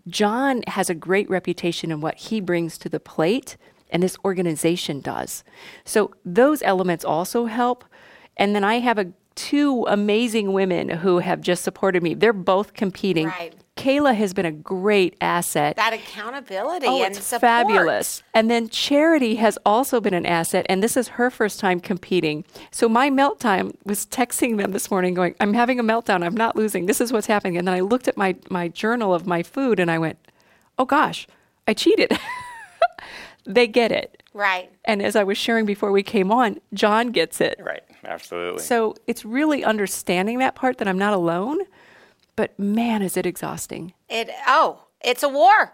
John 0.09 0.63
has 0.67 0.89
a 0.89 0.95
great 0.95 1.29
reputation 1.29 1.91
in 1.91 2.01
what 2.01 2.15
he 2.15 2.41
brings 2.41 2.77
to 2.79 2.89
the 2.89 2.99
plate, 2.99 3.57
and 3.89 4.03
this 4.03 4.17
organization 4.25 5.01
does. 5.01 5.43
So 5.85 6.13
those 6.25 6.61
elements 6.61 7.05
also 7.05 7.45
help. 7.45 7.85
And 8.37 8.55
then 8.55 8.63
I 8.63 8.79
have 8.79 8.97
a 8.97 9.11
two 9.35 9.85
amazing 9.87 10.51
women 10.53 10.89
who 10.89 11.19
have 11.19 11.41
just 11.41 11.63
supported 11.63 12.03
me. 12.03 12.13
They're 12.13 12.33
both 12.33 12.73
competing. 12.73 13.27
Right. 13.27 13.55
Kayla 13.79 14.13
has 14.15 14.33
been 14.33 14.45
a 14.45 14.51
great 14.51 15.15
asset. 15.21 15.75
that 15.77 15.93
accountability 15.93 16.85
Oh, 16.87 17.01
and 17.03 17.15
it's 17.15 17.25
support. 17.25 17.41
fabulous. 17.41 18.23
And 18.33 18.51
then 18.51 18.67
Charity 18.69 19.35
has 19.35 19.57
also 19.65 20.01
been 20.01 20.13
an 20.13 20.25
asset, 20.25 20.65
and 20.69 20.83
this 20.83 20.97
is 20.97 21.07
her 21.09 21.29
first 21.29 21.59
time 21.59 21.79
competing. 21.79 22.43
So 22.71 22.89
my 22.89 23.09
meltdown 23.09 23.75
was 23.85 24.05
texting 24.05 24.57
them 24.57 24.71
this 24.73 24.91
morning, 24.91 25.13
going, 25.13 25.35
"I'm 25.39 25.53
having 25.53 25.79
a 25.79 25.83
meltdown. 25.83 26.23
I'm 26.25 26.35
not 26.35 26.55
losing. 26.55 26.87
This 26.87 26.99
is 26.99 27.13
what's 27.13 27.27
happening." 27.27 27.57
And 27.57 27.67
then 27.67 27.73
I 27.75 27.79
looked 27.79 28.07
at 28.07 28.17
my 28.17 28.35
my 28.49 28.67
journal 28.67 29.13
of 29.13 29.25
my 29.25 29.43
food, 29.43 29.79
and 29.79 29.89
I 29.89 29.97
went, 29.97 30.17
"Oh 30.77 30.85
gosh, 30.85 31.25
I 31.67 31.73
cheated." 31.73 32.17
they 33.45 33.65
get 33.67 33.91
it. 33.91 34.21
Right. 34.33 34.69
And 34.85 35.01
as 35.01 35.15
I 35.15 35.23
was 35.23 35.37
sharing 35.37 35.65
before 35.65 35.91
we 35.91 36.03
came 36.03 36.31
on, 36.31 36.59
John 36.73 37.11
gets 37.11 37.41
it. 37.41 37.59
right. 37.63 37.83
Absolutely. 38.05 38.61
So 38.63 38.95
it's 39.07 39.25
really 39.25 39.63
understanding 39.63 40.39
that 40.39 40.55
part 40.55 40.77
that 40.77 40.87
I'm 40.87 40.97
not 40.97 41.13
alone. 41.13 41.59
But 42.39 42.57
man, 42.57 43.01
is 43.01 43.17
it 43.17 43.25
exhausting. 43.25 43.91
It. 44.07 44.29
Oh, 44.47 44.85
it's 45.01 45.23
a 45.23 45.27
war. 45.27 45.73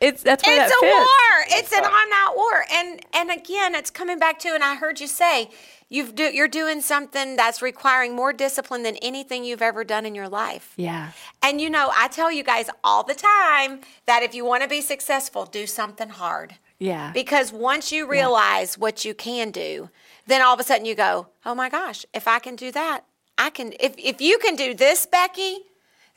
It's 0.00 0.22
that's 0.22 0.42
why 0.42 0.54
It's 0.54 0.72
that 0.72 0.78
a 0.78 0.80
fits. 0.80 0.96
war. 0.96 1.58
It's 1.58 1.72
an 1.74 1.84
on-out 1.84 2.34
war, 2.34 2.64
and 2.72 3.04
and 3.12 3.30
again, 3.30 3.74
it's 3.74 3.90
coming 3.90 4.18
back 4.18 4.38
to. 4.38 4.48
And 4.54 4.64
I 4.64 4.74
heard 4.74 5.00
you 5.00 5.06
say 5.06 5.50
you've 5.90 6.14
do, 6.14 6.24
you're 6.24 6.48
doing 6.48 6.80
something 6.80 7.36
that's 7.36 7.60
requiring 7.60 8.16
more 8.16 8.32
discipline 8.32 8.84
than 8.84 8.96
anything 9.02 9.44
you've 9.44 9.60
ever 9.60 9.84
done 9.84 10.06
in 10.06 10.14
your 10.14 10.30
life. 10.30 10.72
Yeah. 10.78 11.10
And 11.42 11.60
you 11.60 11.68
know, 11.68 11.90
I 11.94 12.08
tell 12.08 12.32
you 12.32 12.42
guys 12.42 12.70
all 12.82 13.02
the 13.02 13.14
time 13.14 13.82
that 14.06 14.22
if 14.22 14.34
you 14.34 14.46
want 14.46 14.62
to 14.62 14.68
be 14.68 14.80
successful, 14.80 15.44
do 15.44 15.66
something 15.66 16.08
hard. 16.08 16.54
Yeah. 16.78 17.12
Because 17.12 17.52
once 17.52 17.92
you 17.92 18.08
realize 18.08 18.78
what 18.78 19.04
you 19.04 19.12
can 19.12 19.50
do, 19.50 19.90
then 20.26 20.40
all 20.40 20.54
of 20.54 20.60
a 20.60 20.64
sudden 20.64 20.86
you 20.86 20.94
go, 20.94 21.26
"Oh 21.44 21.54
my 21.54 21.68
gosh, 21.68 22.06
if 22.14 22.26
I 22.26 22.38
can 22.38 22.56
do 22.56 22.72
that, 22.72 23.04
I 23.36 23.50
can 23.50 23.74
if 23.78 23.94
if 23.98 24.22
you 24.22 24.38
can 24.38 24.56
do 24.56 24.72
this, 24.72 25.04
Becky, 25.04 25.58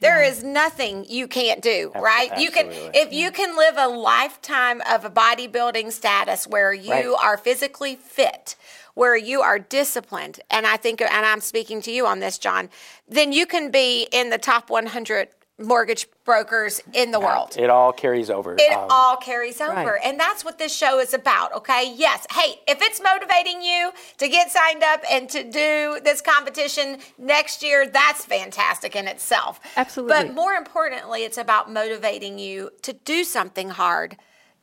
there 0.02 0.22
is 0.24 0.44
nothing 0.44 1.06
you 1.08 1.28
can't 1.28 1.62
do, 1.62 1.92
Ab- 1.96 2.04
right? 2.04 2.38
You 2.38 2.52
can 2.52 2.68
absolutely. 2.68 3.00
if 3.00 3.14
you 3.14 3.32
can 3.32 3.56
live 3.56 3.76
a 3.78 3.88
lifetime 3.88 4.82
of 4.90 5.06
a 5.06 5.10
bodybuilding 5.10 5.92
status 5.92 6.48
where 6.48 6.74
you 6.74 6.92
Right. 6.92 7.24
are 7.24 7.38
physically 7.38 7.96
fit, 7.96 8.56
where 8.96 9.16
you 9.16 9.42
are 9.42 9.60
disciplined, 9.60 10.40
and 10.50 10.68
I 10.68 10.78
think 10.78 11.02
and 11.02 11.26
I'm 11.26 11.40
speaking 11.42 11.82
to 11.84 11.92
you 11.92 12.06
on 12.06 12.20
this, 12.20 12.38
John, 12.38 12.70
then 13.08 13.32
you 13.32 13.46
can 13.46 13.72
be 13.72 14.08
in 14.12 14.30
the 14.30 14.38
top 14.38 14.70
100 14.70 15.30
mortgage 15.62 16.08
brokers 16.26 16.82
in 16.94 17.12
the 17.12 17.20
world. 17.20 17.56
It 17.58 17.70
all 17.70 17.92
carries 17.92 18.30
over. 18.30 18.56
It 18.58 18.72
Um, 18.72 18.88
all 18.90 19.18
carries 19.18 19.60
over. 19.62 19.74
Right. 19.74 20.02
And 20.04 20.20
that's 20.20 20.44
what 20.46 20.58
this 20.58 20.74
show 20.76 21.00
is 21.00 21.14
about, 21.14 21.54
okay? 21.54 21.92
Yes. 21.96 22.26
Hey, 22.32 22.60
if 22.68 22.82
it's 22.82 23.02
motivating 23.02 23.62
you 23.62 23.92
to 24.18 24.28
get 24.28 24.52
signed 24.52 24.84
up 24.84 25.04
and 25.10 25.30
to 25.30 25.44
do 25.44 26.00
this 26.04 26.22
competition 26.22 27.00
next 27.18 27.64
year, 27.64 27.88
that's 27.88 28.26
fantastic 28.26 28.96
in 28.96 29.08
itself. 29.08 29.60
Absolutely. 29.78 30.16
But 30.16 30.34
more 30.34 30.54
importantly, 30.54 31.24
it's 31.24 31.38
about 31.38 31.72
motivating 31.72 32.40
you 32.40 32.72
to 32.84 32.94
do 32.94 33.24
something 33.24 33.70
hard. 33.70 34.18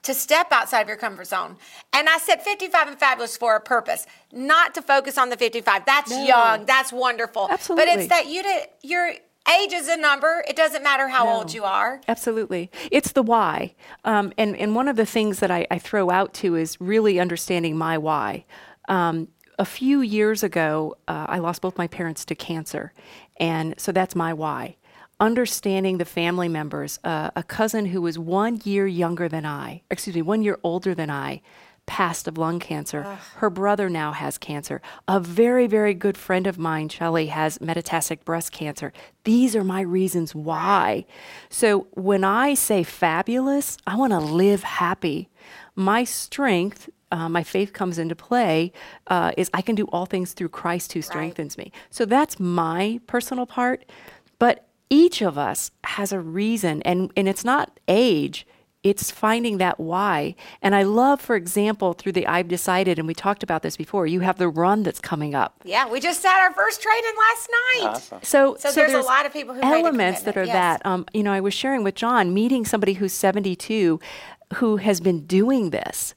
To 0.05 0.15
step 0.15 0.53
outside 0.53 0.83
of 0.83 0.89
your 0.89 0.97
comfort 0.97 1.27
zone. 1.27 1.57
And 1.93 2.09
I 2.09 2.19
said 2.19 2.41
55 2.41 2.87
and 2.87 2.99
fabulous 2.99 3.37
for 3.37 3.57
a 3.57 3.61
purpose, 3.61 4.07
not 4.33 4.73
to 4.77 4.81
focus 4.81 5.19
on 5.19 5.29
the 5.29 5.37
55. 5.37 5.85
That's 5.85 6.11
No. 6.13 6.23
young, 6.23 6.67
that's 6.67 6.93
wonderful. 6.93 7.49
Absolutely. 7.51 7.85
But 7.85 7.99
it's 7.99 8.09
that 8.09 8.27
you 8.29 8.45
did, 8.45 8.69
your 8.83 9.15
age 9.49 9.73
is 9.73 9.89
a 9.89 9.97
number. 9.97 10.45
It 10.49 10.57
doesn't 10.57 10.83
matter 10.83 11.09
how 11.09 11.29
old 11.29 11.53
you 11.53 11.65
are. 11.65 12.01
Absolutely. 12.09 12.71
It's 12.91 13.13
the 13.13 13.23
why. 13.23 13.75
Um, 14.05 14.33
and, 14.39 14.57
and 14.57 14.75
one 14.75 14.89
of 14.89 14.97
the 14.97 15.07
things 15.07 15.41
that 15.41 15.51
I, 15.51 15.67
I 15.71 15.79
throw 15.79 16.11
out 16.11 16.35
to 16.35 16.55
is 16.55 16.81
really 16.81 17.19
understanding 17.19 17.77
my 17.77 17.99
why. 17.99 18.45
Um, 18.89 19.29
a 19.59 19.65
few 19.65 20.01
years 20.01 20.43
ago, 20.43 20.97
uh, 21.09 21.27
I 21.29 21.39
lost 21.39 21.63
both 21.63 21.77
my 21.77 21.89
parents 21.89 22.25
to 22.27 22.35
cancer. 22.35 22.93
And 23.39 23.75
so 23.79 23.93
that's 23.93 24.15
my 24.15 24.33
why. 24.33 24.77
Understanding 25.21 25.99
the 25.99 26.05
family 26.05 26.49
members, 26.49 27.01
uh, 27.03 27.31
a 27.35 27.43
cousin 27.43 27.87
who 27.87 28.01
was 28.01 28.19
one 28.19 28.61
year 28.65 28.87
younger 28.87 29.29
than 29.29 29.45
I, 29.45 29.83
excuse 29.91 30.15
me, 30.15 30.23
one 30.23 30.43
year 30.43 30.59
older 30.63 30.95
than 30.95 31.11
I, 31.11 31.43
passed 31.89 32.29
of 32.29 32.39
lung 32.39 32.61
cancer. 32.61 33.19
Her 33.37 33.51
brother 33.51 33.89
now 33.89 34.13
has 34.13 34.39
cancer. 34.39 34.81
A 35.09 35.19
very, 35.19 35.67
very 35.67 35.95
good 35.95 36.17
friend 36.17 36.47
of 36.47 36.59
mine, 36.59 36.89
Shelley, 36.91 37.27
has 37.29 37.59
metastatic 37.59 38.25
breast 38.25 38.53
cancer. 38.53 38.93
These 39.25 39.57
are 39.57 39.65
my 39.65 39.81
reasons 39.81 40.35
why. 40.35 41.07
So 41.49 41.89
when 41.95 42.23
I 42.23 42.55
say 42.55 42.85
fabulous, 42.85 43.79
I 43.87 43.97
want 43.97 44.13
to 44.13 44.21
live 44.21 44.63
happy. 44.63 45.31
My 45.75 46.05
strength, 46.05 46.91
uh, 47.11 47.29
my 47.29 47.43
faith 47.43 47.73
comes 47.73 47.99
into 47.99 48.15
play, 48.15 48.73
uh, 49.07 49.33
is 49.37 49.51
I 49.55 49.63
can 49.63 49.75
do 49.75 49.87
all 49.87 50.07
things 50.07 50.35
through 50.35 50.51
Christ 50.51 50.93
who 50.93 51.01
strengthens 51.01 51.57
me. 51.57 51.73
So 51.91 52.05
that's 52.05 52.39
my 52.39 53.01
personal 53.07 53.47
part. 53.47 53.87
But 54.39 54.69
each 54.91 55.23
of 55.23 55.39
us 55.39 55.71
has 55.85 56.13
a 56.13 56.21
reason, 56.21 56.83
and, 56.83 57.11
and 57.17 57.29
it's 57.29 57.45
not 57.45 57.81
age 57.89 58.47
it's 58.85 59.11
finding 59.11 59.59
that 59.59 59.81
why. 59.81 60.37
And 60.63 60.75
I 60.75 60.85
love, 60.85 61.21
for 61.21 61.35
example, 61.35 61.95
through 61.95 62.13
the 62.13 62.27
I've 62.27 62.49
decided, 62.49 62.99
and 62.99 63.09
we 63.09 63.15
talked 63.15 63.43
about 63.43 63.63
this 63.63 63.77
before, 63.77 64.07
you 64.07 64.21
have 64.21 64.39
the 64.39 64.49
run 64.49 64.85
that's 64.85 65.01
coming 65.01 65.35
up. 65.35 65.61
Yeah, 65.65 65.89
we 65.89 66.01
just 66.01 66.25
had 66.25 66.41
our 66.41 66.53
first 66.53 66.81
training 66.81 67.13
last 67.19 67.51
night. 67.51 67.89
Awesome. 67.91 68.19
So, 68.23 68.57
So 68.59 68.71
there's 68.71 68.93
a 68.93 69.01
lot 69.01 69.27
of 69.27 69.33
people 69.33 69.55
who 69.55 69.63
elements 69.63 70.23
that 70.23 70.37
are 70.37 70.45
yes. 70.45 70.53
that. 70.53 70.87
Um, 70.87 71.07
you 71.13 71.23
know, 71.23 71.33
I 71.33 71.41
was 71.41 71.55
sharing 71.55 71.83
with 71.83 71.97
John, 71.97 72.33
meeting 72.33 72.65
somebody 72.65 72.95
who's 72.95 73.13
72 73.13 73.99
who 74.55 74.77
has 74.77 75.01
been 75.01 75.27
doing 75.27 75.71
this. 75.71 76.15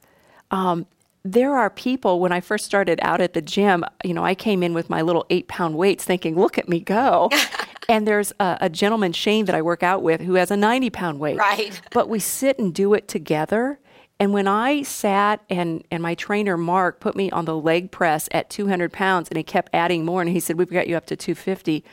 Um, 0.52 0.86
there 1.24 1.56
are 1.56 1.70
people, 1.70 2.20
when 2.20 2.32
I 2.32 2.42
first 2.42 2.66
started 2.66 3.00
out 3.04 3.22
at 3.22 3.34
the 3.34 3.42
gym, 3.42 3.86
you 4.04 4.14
know, 4.14 4.26
I 4.26 4.34
came 4.34 4.64
in 4.64 4.74
with 4.74 4.90
my 4.90 5.02
little 5.02 5.26
eight 5.30 5.48
pound 5.48 5.78
weights 5.78 6.04
thinking, 6.04 6.36
look 6.36 6.58
at 6.58 6.68
me 6.68 6.80
go. 6.80 7.30
and 7.90 8.08
there's 8.08 8.34
a, 8.40 8.58
a 8.62 8.70
gentleman, 8.70 9.14
Shane, 9.14 9.46
that 9.46 9.56
I 9.56 9.62
work 9.62 9.84
out 9.84 10.02
with 10.02 10.22
who 10.22 10.36
has 10.36 10.50
a 10.50 10.58
90 10.58 10.90
pound 10.90 11.20
weight. 11.20 11.38
Right. 11.38 11.80
But 11.92 12.10
we 12.10 12.20
sit 12.20 12.58
and 12.58 12.74
do 12.74 12.94
it 12.94 13.08
together. 13.08 13.80
And 14.20 14.34
when 14.34 14.48
I 14.48 14.84
sat 14.84 15.42
and, 15.50 15.84
and 15.92 16.02
my 16.02 16.16
trainer, 16.16 16.58
Mark, 16.58 17.00
put 17.00 17.16
me 17.16 17.30
on 17.32 17.46
the 17.46 17.58
leg 17.58 17.92
press 17.92 18.30
at 18.32 18.50
200 18.50 18.94
pounds 18.94 19.30
and 19.30 19.38
he 19.38 19.44
kept 19.44 19.70
adding 19.74 20.06
more 20.06 20.22
and 20.22 20.30
he 20.30 20.40
said, 20.40 20.58
We've 20.58 20.70
got 20.70 20.88
you 20.88 20.96
up 20.96 21.06
to 21.08 21.16
250. 21.16 21.84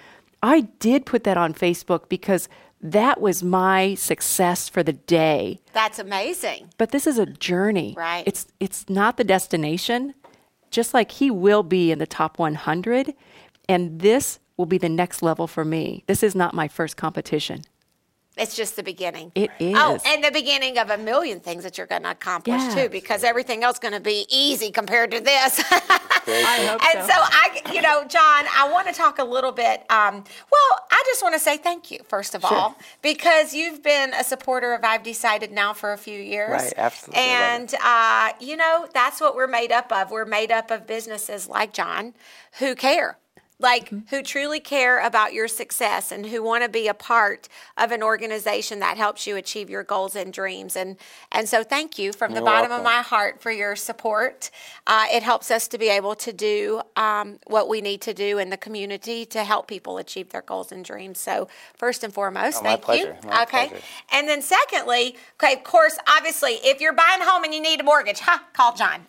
I 0.42 0.61
did 0.78 1.04
put 1.04 1.25
that 1.25 1.37
on 1.37 1.52
Facebook 1.52 2.08
because 2.08 2.49
that 2.80 3.20
was 3.20 3.42
my 3.42 3.94
success 3.94 4.68
for 4.68 4.82
the 4.82 4.92
day. 4.92 5.61
That's 5.73 5.99
amazing. 5.99 6.70
But 6.78 6.90
this 6.90 7.06
is 7.06 7.18
a 7.18 7.26
journey. 7.26 7.94
Right. 7.97 8.25
It's 8.26 8.47
it's 8.61 8.88
not 8.88 9.16
the 9.16 9.25
destination. 9.25 10.14
Just 10.70 10.94
like 10.94 11.12
he 11.12 11.30
will 11.30 11.62
be 11.62 11.90
in 11.90 11.99
the 11.99 12.06
top 12.06 12.38
100 12.38 13.14
and 13.68 14.00
this 14.00 14.38
will 14.56 14.66
be 14.66 14.78
the 14.78 14.88
next 14.88 15.23
level 15.23 15.47
for 15.47 15.64
me. 15.64 16.04
This 16.06 16.23
is 16.23 16.35
not 16.35 16.54
my 16.54 16.68
first 16.68 16.97
competition. 16.97 17.62
It's 18.38 18.57
just 18.57 18.76
the 18.76 18.83
beginning. 18.83 19.33
It 19.35 19.50
is. 19.59 19.75
Oh, 19.76 19.99
and 20.07 20.23
the 20.23 20.30
beginning 20.30 20.78
of 20.78 20.90
a 20.90 20.99
million 20.99 21.40
things 21.40 21.64
that 21.64 21.76
you're 21.76 21.87
going 21.87 22.02
to 22.04 22.11
accomplish 22.12 22.62
Yeah. 22.62 22.75
too, 22.85 22.88
because 22.88 23.25
everything 23.25 23.64
else 23.64 23.76
is 23.76 23.80
going 23.80 23.95
to 23.95 24.00
be 24.00 24.26
easy 24.30 24.71
compared 24.71 25.11
to 25.11 25.21
this. 25.21 25.62
Very 26.25 26.45
cool. 26.45 26.78
and 26.83 27.07
so 27.07 27.14
I, 27.14 27.61
you 27.73 27.80
know, 27.80 28.04
John, 28.04 28.45
I 28.54 28.68
want 28.71 28.87
to 28.87 28.92
talk 28.92 29.18
a 29.18 29.25
little 29.25 29.52
bit. 29.52 29.80
Um, 29.90 30.16
well, 30.52 30.80
I 30.90 31.02
just 31.07 31.23
want 31.23 31.35
to 31.35 31.38
say 31.40 31.57
thank 31.57 31.90
you 31.90 32.00
first 32.07 32.35
of 32.35 32.45
all 32.45 32.76
because 33.02 33.54
you've 33.54 33.83
been 33.83 34.12
a 34.14 34.23
supporter 34.23 34.75
of 34.75 34.85
I've 34.85 35.02
Decided 35.02 35.52
now 35.52 35.73
for 35.73 35.92
a 35.92 35.99
few 35.99 36.18
years. 36.21 36.50
Right, 36.50 36.73
absolutely, 36.76 37.23
And 37.23 37.75
uh, 37.83 38.33
you 38.40 38.57
know, 38.57 38.87
that's 38.92 39.21
what 39.21 39.35
we're 39.35 39.47
made 39.47 39.73
up 39.73 39.90
of. 39.90 40.11
We're 40.11 40.26
made 40.26 40.50
up 40.52 40.71
of 40.71 40.87
businesses 40.87 41.49
like 41.49 41.73
John 41.73 42.12
who 42.59 42.75
care. 42.75 43.16
Like 43.60 43.90
Mm-hmm. 43.90 44.14
who 44.14 44.22
truly 44.22 44.60
care 44.60 45.04
about 45.04 45.32
your 45.32 45.48
success 45.48 46.12
and 46.12 46.26
who 46.26 46.42
want 46.42 46.62
to 46.62 46.68
be 46.68 46.86
a 46.88 46.94
part 46.94 47.48
of 47.76 47.90
an 47.90 48.02
organization 48.02 48.78
that 48.80 48.96
helps 48.96 49.26
you 49.26 49.36
achieve 49.36 49.68
your 49.70 49.82
goals 49.82 50.14
and 50.14 50.32
dreams. 50.32 50.76
And 50.76 50.96
and 51.32 51.48
so 51.48 51.64
thank 51.64 51.98
you 51.98 52.12
from 52.12 52.32
the 52.32 52.36
You're 52.38 52.44
bottom 52.46 52.70
of 52.70 52.84
my 52.84 53.02
heart 53.02 53.40
for 53.42 53.50
your 53.50 53.74
support. 53.76 54.50
Uh, 54.86 55.06
it 55.12 55.22
helps 55.24 55.50
us 55.50 55.66
to 55.68 55.78
be 55.78 55.88
able 55.88 56.14
to 56.16 56.32
do 56.32 56.82
um, 56.96 57.38
what 57.46 57.68
we 57.68 57.80
need 57.80 58.00
to 58.02 58.14
do 58.14 58.38
in 58.38 58.50
the 58.50 58.56
community 58.56 59.24
to 59.26 59.42
help 59.44 59.66
people 59.66 59.98
achieve 59.98 60.28
their 60.30 60.42
goals 60.42 60.70
and 60.70 60.84
dreams. 60.84 61.18
So 61.18 61.48
first 61.76 62.04
and 62.04 62.12
foremost, 62.14 62.58
Oh, 62.60 62.62
my 62.62 62.70
thank 62.70 62.82
pleasure. 62.82 63.16
you. 63.22 63.28
My 63.28 63.42
okay. 63.42 63.68
pleasure. 63.68 63.84
And 64.12 64.28
then 64.28 64.40
secondly, 64.42 65.16
okay, 65.42 65.54
of 65.54 65.64
course, 65.64 65.98
obviously, 66.08 66.52
if 66.62 66.80
you're 66.80 66.92
buying 66.92 67.20
a 67.22 67.24
home 67.24 67.44
and 67.44 67.52
you 67.52 67.60
need 67.60 67.80
a 67.80 67.84
mortgage, 67.84 68.20
huh, 68.20 68.38
call 68.52 68.74
John. 68.74 69.00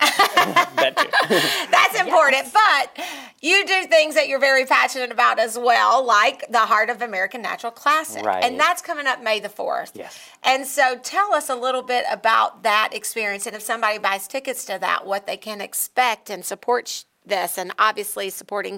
That's 1.70 2.00
important. 2.00 2.52
But 2.52 3.04
you 3.40 3.64
do 3.66 3.86
things 3.86 4.14
that 4.16 4.28
you're 4.28 4.39
very 4.40 4.64
passionate 4.64 5.12
about 5.12 5.38
as 5.38 5.58
well, 5.58 6.04
like 6.04 6.44
the 6.50 6.58
Heart 6.58 6.90
of 6.90 7.02
American 7.02 7.42
Natural 7.42 7.70
Classic. 7.70 8.24
Right. 8.24 8.42
And 8.42 8.58
that's 8.58 8.82
coming 8.82 9.06
up 9.06 9.22
May 9.22 9.38
the 9.40 9.48
4th. 9.48 9.92
Yes. 9.94 10.18
And 10.42 10.66
so 10.66 10.98
tell 11.02 11.34
us 11.34 11.48
a 11.48 11.54
little 11.54 11.82
bit 11.82 12.04
about 12.10 12.62
that 12.62 12.90
experience. 12.92 13.46
And 13.46 13.54
if 13.54 13.62
somebody 13.62 13.98
buys 13.98 14.26
tickets 14.26 14.64
to 14.64 14.78
that, 14.80 15.06
what 15.06 15.26
they 15.26 15.36
can 15.36 15.60
expect 15.60 16.30
and 16.30 16.44
support 16.44 17.04
this. 17.24 17.58
And 17.58 17.72
obviously 17.78 18.30
supporting 18.30 18.76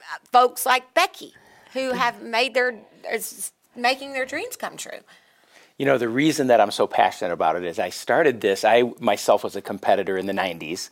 uh, 0.00 0.18
folks 0.30 0.66
like 0.66 0.94
Becky 0.94 1.34
who 1.72 1.90
have 1.90 2.22
made 2.22 2.54
their, 2.54 2.78
is 3.10 3.52
making 3.74 4.12
their 4.12 4.24
dreams 4.24 4.56
come 4.56 4.76
true. 4.76 5.00
You 5.78 5.86
know, 5.86 5.98
the 5.98 6.08
reason 6.08 6.46
that 6.46 6.60
I'm 6.60 6.70
so 6.70 6.86
passionate 6.86 7.32
about 7.32 7.56
it 7.56 7.64
is 7.64 7.80
I 7.80 7.90
started 7.90 8.40
this, 8.40 8.64
I 8.64 8.92
myself 9.00 9.42
was 9.42 9.56
a 9.56 9.60
competitor 9.60 10.16
in 10.16 10.26
the 10.26 10.32
90s, 10.32 10.88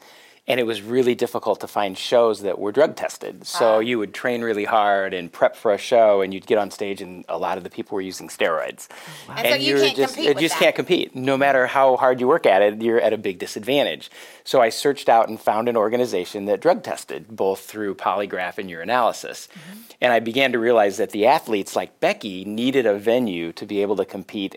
and 0.48 0.58
it 0.58 0.64
was 0.64 0.82
really 0.82 1.14
difficult 1.14 1.60
to 1.60 1.68
find 1.68 1.96
shows 1.96 2.42
that 2.42 2.58
were 2.58 2.72
drug 2.72 2.96
tested. 2.96 3.46
So 3.46 3.78
you 3.78 3.98
would 4.00 4.12
train 4.12 4.42
really 4.42 4.64
hard 4.64 5.14
and 5.14 5.30
prep 5.30 5.54
for 5.54 5.72
a 5.72 5.78
show, 5.78 6.20
and 6.20 6.34
you'd 6.34 6.46
get 6.46 6.58
on 6.58 6.72
stage, 6.72 7.00
and 7.00 7.24
a 7.28 7.38
lot 7.38 7.58
of 7.58 7.64
the 7.64 7.70
people 7.70 7.94
were 7.94 8.00
using 8.00 8.26
steroids. 8.26 8.88
And 9.28 9.46
so 9.46 9.54
you 9.54 9.76
can't 9.76 9.96
just, 9.96 10.14
compete 10.14 10.34
you 10.34 10.40
just 10.40 10.54
that. 10.54 10.64
can't 10.64 10.74
compete. 10.74 11.14
No 11.14 11.36
matter 11.36 11.68
how 11.68 11.96
hard 11.96 12.20
you 12.20 12.26
work 12.26 12.44
at 12.44 12.60
it, 12.60 12.82
you're 12.82 13.00
at 13.00 13.12
a 13.12 13.18
big 13.18 13.38
disadvantage. 13.38 14.10
So 14.42 14.60
I 14.60 14.70
searched 14.70 15.08
out 15.08 15.28
and 15.28 15.40
found 15.40 15.68
an 15.68 15.76
organization 15.76 16.46
that 16.46 16.60
drug 16.60 16.82
tested, 16.82 17.28
both 17.28 17.60
through 17.60 17.94
polygraph 17.94 18.58
and 18.58 18.68
urinalysis. 18.68 19.46
Mm-hmm. 19.46 19.78
And 20.00 20.12
I 20.12 20.18
began 20.18 20.50
to 20.50 20.58
realize 20.58 20.96
that 20.96 21.10
the 21.10 21.26
athletes 21.26 21.76
like 21.76 22.00
Becky 22.00 22.44
needed 22.44 22.84
a 22.84 22.98
venue 22.98 23.52
to 23.52 23.64
be 23.64 23.80
able 23.80 23.94
to 23.94 24.04
compete 24.04 24.56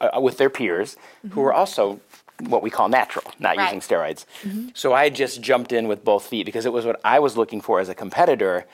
uh, 0.00 0.18
with 0.18 0.38
their 0.38 0.48
peers 0.48 0.96
who 1.30 1.42
were 1.42 1.52
also 1.52 2.00
what 2.40 2.62
we 2.62 2.70
call 2.70 2.88
natural, 2.88 3.24
not 3.38 3.56
Mm-hmm. 3.56 3.58
Right. 3.60 3.74
using 3.74 3.80
steroids. 3.96 4.24
So 4.74 4.92
I 4.92 5.08
just 5.08 5.40
jumped 5.40 5.72
in 5.72 5.88
with 5.88 6.04
both 6.04 6.26
feet 6.26 6.44
because 6.46 6.66
it 6.66 6.72
was 6.72 6.84
what 6.84 7.00
I 7.04 7.18
was 7.18 7.36
looking 7.36 7.60
for 7.60 7.80
as 7.80 7.88
a 7.88 7.94
competitor. 7.94 8.66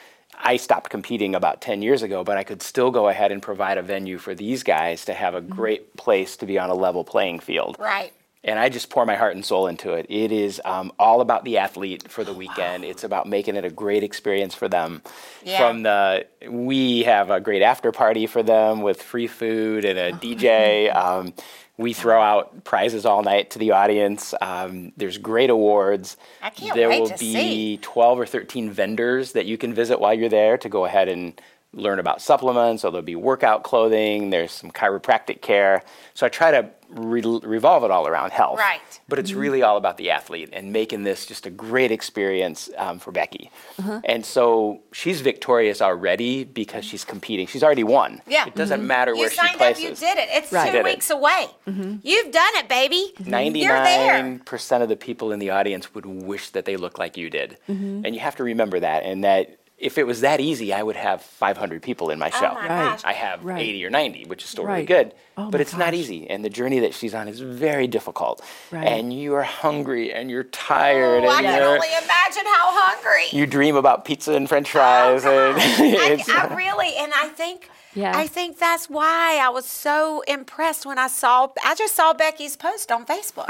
I 0.44 0.56
stopped 0.56 0.90
competing 0.90 1.34
about 1.34 1.60
10 1.60 1.82
years 1.82 2.02
ago, 2.02 2.24
but 2.24 2.36
I 2.38 2.42
could 2.44 2.62
still 2.62 2.90
go 2.90 3.08
ahead 3.08 3.30
and 3.32 3.40
provide 3.42 3.78
a 3.78 3.82
venue 3.82 4.18
for 4.18 4.34
these 4.34 4.62
guys 4.62 5.04
to 5.04 5.14
have 5.14 5.34
a 5.34 5.40
Mm-hmm. 5.40 5.54
great 5.54 5.96
place 5.96 6.36
to 6.38 6.46
be 6.46 6.58
on 6.58 6.70
a 6.70 6.74
level 6.74 7.04
playing 7.04 7.38
field. 7.40 7.76
Right. 7.78 8.12
And 8.44 8.58
I 8.58 8.68
just 8.68 8.90
pour 8.90 9.06
my 9.06 9.14
heart 9.14 9.34
and 9.34 9.44
soul 9.44 9.66
into 9.66 9.92
it. 9.92 10.06
It 10.08 10.32
is 10.32 10.60
um, 10.64 10.92
all 10.98 11.20
about 11.20 11.44
the 11.44 11.58
athlete 11.58 12.10
for 12.10 12.24
the 12.24 12.32
weekend. 12.32 12.84
It's 12.84 13.04
about 13.04 13.28
making 13.28 13.56
it 13.56 13.64
a 13.64 13.70
great 13.70 14.02
experience 14.02 14.54
for 14.54 14.68
them. 14.68 15.02
Yeah. 15.44 15.58
From 15.58 15.82
the 15.84 16.26
we 16.48 17.04
have 17.04 17.30
a 17.30 17.40
great 17.40 17.62
after 17.62 17.92
party 17.92 18.26
for 18.26 18.42
them 18.42 18.82
with 18.82 19.00
free 19.00 19.28
food 19.28 19.84
and 19.84 19.98
a 19.98 20.12
DJ. 20.18 20.94
Um, 20.94 21.34
we 21.78 21.92
throw 21.92 22.20
out 22.20 22.64
prizes 22.64 23.06
all 23.06 23.22
night 23.22 23.50
to 23.50 23.58
the 23.58 23.70
audience. 23.70 24.34
Um, 24.40 24.92
there's 24.96 25.18
great 25.18 25.48
awards. 25.50 26.16
I 26.42 26.50
can't 26.50 26.74
there 26.74 26.88
wait 26.88 27.00
will 27.00 27.08
to 27.08 27.18
be 27.18 27.32
see. 27.32 27.78
12 27.80 28.20
or 28.20 28.26
13 28.26 28.70
vendors 28.70 29.32
that 29.32 29.46
you 29.46 29.56
can 29.56 29.72
visit 29.72 29.98
while 29.98 30.12
you're 30.14 30.28
there 30.28 30.58
to 30.58 30.68
go 30.68 30.84
ahead 30.84 31.08
and 31.08 31.40
learn 31.74 31.98
about 31.98 32.20
supplements. 32.20 32.82
So 32.82 32.90
there'll 32.90 33.02
be 33.04 33.16
workout 33.16 33.62
clothing. 33.62 34.30
There's 34.30 34.52
some 34.52 34.70
chiropractic 34.70 35.40
care. 35.40 35.82
So 36.14 36.26
I 36.26 36.28
try 36.28 36.50
to 36.50 36.68
re- 36.90 37.22
revolve 37.42 37.82
it 37.84 37.90
all 37.90 38.06
around 38.06 38.32
health. 38.32 38.58
Right. 38.58 38.80
But 39.08 39.18
it's 39.18 39.32
really 39.32 39.62
all 39.62 39.78
about 39.78 39.96
the 39.96 40.10
athlete 40.10 40.50
and 40.52 40.70
making 40.72 41.04
this 41.04 41.24
just 41.24 41.46
a 41.46 41.50
great 41.50 41.90
experience 41.90 42.68
um, 42.76 42.98
for 42.98 43.10
Becky. 43.12 43.50
Uh-huh. 43.78 44.02
And 44.04 44.26
so 44.26 44.80
she's 44.92 45.22
victorious 45.22 45.80
already 45.80 46.44
because 46.44 46.84
she's 46.84 47.04
competing. 47.04 47.46
She's 47.46 47.62
already 47.62 47.84
won. 47.84 48.20
Yeah. 48.26 48.46
It 48.46 48.54
doesn't 48.54 48.86
matter 48.86 49.12
You 49.14 49.20
where 49.20 49.30
she 49.30 49.36
signed 49.36 49.60
up, 49.62 49.78
you 49.80 49.88
did 49.94 50.18
it. 50.18 50.28
It's 50.30 50.52
Right. 50.52 50.66
two 50.66 50.72
Did 50.72 50.78
it. 50.80 50.84
weeks 50.84 51.08
away. 51.08 51.46
You've 51.66 52.32
done 52.32 52.54
it, 52.56 52.68
baby. 52.68 53.14
You're 53.18 53.24
there. 53.24 53.30
Ninety-nine 53.30 54.40
percent 54.40 54.82
of 54.82 54.90
the 54.90 54.96
people 54.96 55.32
in 55.32 55.38
the 55.38 55.48
audience 55.50 55.94
would 55.94 56.04
wish 56.04 56.50
that 56.50 56.66
they 56.66 56.76
looked 56.76 56.98
like 56.98 57.16
you 57.16 57.30
did, 57.30 57.56
Mm-hmm. 57.68 58.04
and 58.04 58.14
you 58.14 58.20
have 58.20 58.36
to 58.36 58.44
remember 58.44 58.78
that. 58.80 59.04
And 59.04 59.24
that 59.24 59.56
if 59.82 59.98
it 59.98 60.04
was 60.06 60.20
that 60.22 60.40
easy, 60.40 60.72
I 60.72 60.82
would 60.82 60.96
have 60.96 61.20
500 61.22 61.82
people 61.82 62.10
in 62.10 62.18
my 62.18 62.30
show. 62.30 62.50
Oh 62.50 62.54
my 62.54 62.60
Right. 62.60 62.68
gosh. 62.92 63.00
I 63.04 63.12
have 63.12 63.44
Right. 63.44 63.60
80 63.60 63.84
or 63.84 63.90
90, 63.90 64.24
which 64.26 64.42
is 64.44 64.48
still 64.50 64.64
really 64.64 64.84
good. 64.84 65.12
Oh 65.36 65.50
but 65.50 65.58
my 65.58 65.62
it's 65.62 65.74
not 65.76 65.92
easy, 65.94 66.28
and 66.30 66.44
the 66.44 66.50
journey 66.50 66.78
that 66.80 66.94
she's 66.94 67.14
on 67.14 67.26
is 67.28 67.40
very 67.40 67.86
difficult. 67.86 68.42
Right. 68.70 68.86
And 68.86 69.12
you 69.12 69.34
are 69.34 69.42
hungry, 69.42 70.12
and 70.12 70.30
you're 70.30 70.44
tired, 70.44 71.24
Oh, 71.24 71.28
I 71.28 71.38
and 71.38 71.46
can 71.46 71.58
you're, 71.58 71.68
only 71.74 71.88
imagine 71.88 72.44
how 72.44 72.68
hungry. 72.82 73.26
you 73.32 73.46
dream 73.46 73.74
about 73.76 74.04
pizza 74.04 74.32
and 74.34 74.48
French 74.48 74.70
fries, 74.70 75.24
Oh, 75.26 75.52
and 75.52 75.60
I, 75.60 76.24
I 76.50 76.54
really, 76.54 76.94
and 76.96 77.12
I 77.14 77.28
think, 77.28 77.68
Yeah. 77.94 78.12
I 78.16 78.26
think 78.26 78.58
that's 78.58 78.88
why 78.88 79.38
I 79.42 79.48
was 79.48 79.66
so 79.66 80.22
impressed 80.28 80.86
when 80.86 80.98
I 80.98 81.08
saw. 81.08 81.48
I 81.64 81.74
just 81.74 81.94
saw 81.96 82.12
Becky's 82.12 82.56
post 82.56 82.92
on 82.92 83.04
Facebook 83.06 83.46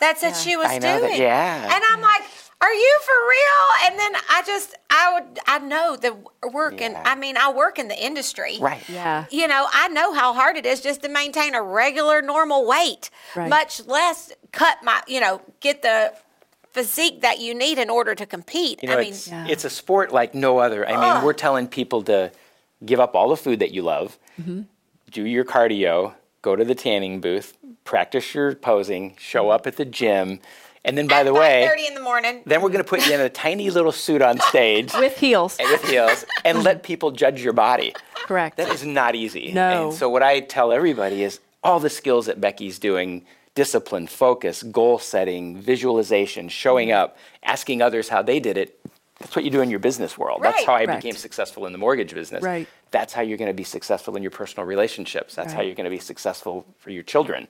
that 0.00 0.18
said 0.18 0.34
she 0.36 0.56
was 0.56 0.66
Ah. 0.68 0.72
I 0.72 0.78
know 0.78 1.00
that- 1.00 1.08
doing. 1.08 1.20
yeah. 1.22 1.74
and 1.74 1.82
I'm 1.90 2.00
like, 2.00 2.22
"Are 2.60 2.72
you 2.72 2.98
for 3.02 3.14
real?" 3.28 3.90
And 3.90 3.98
then 3.98 4.12
I 4.30 4.42
just, 4.46 4.74
I 4.90 5.12
would, 5.14 5.38
I 5.46 5.58
know 5.58 5.96
the 5.96 6.16
work, 6.50 6.80
and 6.80 6.94
Yeah. 6.94 7.02
I 7.04 7.14
mean, 7.14 7.36
I 7.36 7.52
work 7.52 7.78
in 7.78 7.88
the 7.88 8.02
industry, 8.04 8.58
right. 8.60 8.82
Yeah. 8.88 9.24
You 9.30 9.46
know, 9.48 9.66
I 9.72 9.88
know 9.88 10.12
how 10.14 10.32
hard 10.32 10.56
it 10.56 10.64
is 10.66 10.80
just 10.80 11.02
to 11.02 11.08
maintain 11.08 11.54
a 11.54 11.62
regular, 11.62 12.22
normal 12.22 12.66
weight, 12.66 13.10
Right. 13.34 13.48
much 13.48 13.84
less 13.86 14.32
cut 14.52 14.78
my, 14.82 15.02
you 15.06 15.20
know, 15.20 15.40
get 15.60 15.82
the 15.82 16.14
physique 16.72 17.22
that 17.22 17.38
you 17.40 17.54
need 17.54 17.78
in 17.78 17.88
order 17.90 18.14
to 18.14 18.26
compete. 18.26 18.82
You 18.82 18.88
know, 18.90 18.98
I 18.98 19.00
mean, 19.00 19.12
it's, 19.12 19.28
Yeah. 19.28 19.46
it's 19.48 19.64
a 19.64 19.70
sport 19.70 20.12
like 20.12 20.34
no 20.34 20.58
other. 20.58 20.86
I 20.88 21.14
mean, 21.14 21.24
we're 21.24 21.32
telling 21.32 21.68
people 21.68 22.02
to 22.04 22.30
give 22.84 23.00
up 23.00 23.14
all 23.14 23.28
the 23.30 23.36
food 23.36 23.58
that 23.60 23.70
you 23.72 23.82
love, 23.82 24.18
Mm-hmm. 24.40 24.62
do 25.10 25.24
your 25.24 25.44
cardio, 25.44 26.14
go 26.42 26.54
to 26.56 26.64
the 26.64 26.74
tanning 26.74 27.20
booth, 27.20 27.54
practice 27.84 28.34
your 28.34 28.54
posing, 28.54 29.16
show 29.18 29.48
up 29.50 29.66
at 29.66 29.76
the 29.76 29.84
gym, 29.86 30.40
and 30.86 30.96
then 30.96 31.06
by 31.08 31.20
at 31.20 31.24
the 31.24 31.34
way, 31.34 31.68
5:30 31.70 31.88
in 31.88 31.94
the 31.94 32.00
morning. 32.00 32.42
then 32.46 32.62
we're 32.62 32.70
going 32.70 32.82
to 32.82 32.88
put 32.88 33.06
you 33.06 33.12
in 33.12 33.20
a 33.20 33.28
tiny 33.28 33.68
little 33.70 33.92
suit 33.92 34.22
on 34.22 34.40
stage 34.40 34.94
With 34.94 35.18
heels. 35.18 35.56
and 35.58 35.68
with 35.68 35.84
heels 35.84 36.24
and 36.44 36.62
let 36.62 36.82
people 36.90 37.10
judge 37.10 37.42
your 37.42 37.52
body. 37.52 37.92
Correct. 38.14 38.56
That 38.56 38.70
is 38.70 38.84
not 38.84 39.14
easy. 39.14 39.52
No. 39.52 39.88
And 39.88 39.94
so 39.98 40.08
what 40.08 40.22
I 40.22 40.40
tell 40.40 40.72
everybody 40.72 41.22
is 41.22 41.40
all 41.62 41.80
the 41.80 41.90
skills 41.90 42.26
that 42.26 42.40
Becky's 42.40 42.78
doing 42.78 43.26
discipline, 43.54 44.06
focus, 44.06 44.62
goal 44.62 44.98
setting, 44.98 45.56
visualization, 45.60 46.48
showing 46.48 46.92
up, 46.92 47.16
asking 47.42 47.82
others 47.82 48.08
how 48.08 48.22
they 48.22 48.38
did 48.38 48.56
it. 48.56 48.78
That's 49.18 49.34
what 49.34 49.46
you 49.46 49.50
do 49.50 49.62
in 49.62 49.70
your 49.70 49.78
business 49.78 50.18
world. 50.18 50.42
Right. 50.42 50.52
That's 50.52 50.66
how 50.66 50.74
I 50.74 50.84
Correct. 50.84 51.02
became 51.02 51.16
successful 51.16 51.64
in 51.66 51.72
the 51.72 51.78
mortgage 51.78 52.12
business. 52.14 52.42
Right. 52.42 52.68
That's 52.90 53.14
how 53.14 53.22
you're 53.22 53.38
going 53.38 53.50
to 53.50 53.54
be 53.54 53.64
successful 53.64 54.14
in 54.14 54.22
your 54.22 54.30
personal 54.30 54.66
relationships. 54.66 55.34
That's 55.34 55.52
how 55.54 55.62
you're 55.62 55.74
going 55.74 55.84
to 55.84 55.90
be 55.90 55.98
successful 55.98 56.66
for 56.78 56.90
your 56.90 57.02
children. 57.02 57.48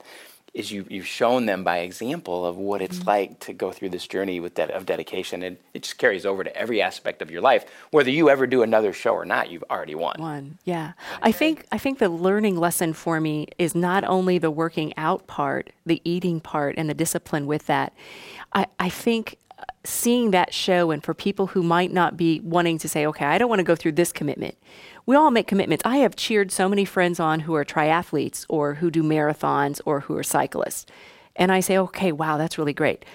Is 0.53 0.71
you 0.71 0.87
you've 0.89 1.05
shown 1.05 1.45
them 1.45 1.63
by 1.63 1.79
example 1.79 2.43
of 2.45 2.57
what 2.57 2.81
it's 2.81 2.97
Mm-hmm. 2.97 3.07
like 3.07 3.39
to 3.41 3.53
go 3.53 3.71
through 3.71 3.89
this 3.89 4.07
journey 4.07 4.39
with 4.39 4.55
that 4.55 4.71
of 4.71 4.85
dedication, 4.87 5.43
and 5.43 5.57
it 5.73 5.83
just 5.83 5.97
carries 5.99 6.25
over 6.25 6.43
to 6.43 6.55
every 6.55 6.81
aspect 6.81 7.21
of 7.21 7.29
your 7.29 7.41
life. 7.41 7.65
Whether 7.91 8.09
you 8.09 8.29
ever 8.29 8.47
do 8.47 8.63
another 8.63 8.91
show 8.91 9.11
or 9.11 9.25
not, 9.25 9.51
you've 9.51 9.63
already 9.69 9.93
won. 9.93 10.15
One, 10.19 10.57
yeah. 10.63 10.93
I 11.21 11.31
think 11.31 11.65
I 11.71 11.77
think 11.77 11.99
the 11.99 12.09
learning 12.09 12.57
lesson 12.57 12.93
for 12.93 13.21
me 13.21 13.47
is 13.59 13.75
not 13.75 14.03
only 14.05 14.39
the 14.39 14.49
working 14.49 14.93
out 14.97 15.27
part, 15.27 15.69
the 15.85 16.01
eating 16.03 16.39
part, 16.39 16.75
and 16.77 16.89
the 16.89 16.95
discipline 16.95 17.45
with 17.45 17.67
that. 17.67 17.93
I, 18.53 18.65
I 18.79 18.89
think 18.89 19.37
uh, 19.59 19.63
seeing 19.83 20.31
that 20.31 20.53
show, 20.53 20.89
and 20.89 21.03
for 21.03 21.13
people 21.13 21.47
who 21.47 21.61
might 21.61 21.91
not 21.93 22.17
be 22.17 22.39
wanting 22.39 22.79
to 22.79 22.89
say, 22.89 23.05
okay, 23.05 23.25
I 23.25 23.37
don't 23.37 23.49
want 23.49 23.59
to 23.59 23.63
go 23.63 23.75
through 23.75 23.91
this 23.91 24.11
commitment. 24.11 24.57
We 25.07 25.15
all 25.15 25.31
make 25.31 25.47
commitments. 25.47 25.83
I 25.85 25.97
have 25.97 26.17
cheered 26.17 26.51
so 26.51 26.67
many 26.67 26.83
friends 26.83 27.17
on 27.17 27.39
who 27.39 27.55
are 27.55 27.63
triathletes 27.63 28.45
or 28.49 28.75
who 28.75 28.91
do 28.91 29.01
marathons 29.01 29.79
or 29.85 30.01
who 30.01 30.17
are 30.17 30.23
cyclists. 30.23 30.85
And 31.33 31.49
I 31.49 31.61
say, 31.61 31.77
okay, 31.77 32.11
wow, 32.11 32.37
that's 32.37 32.57
really 32.57 32.73
great. 32.73 33.05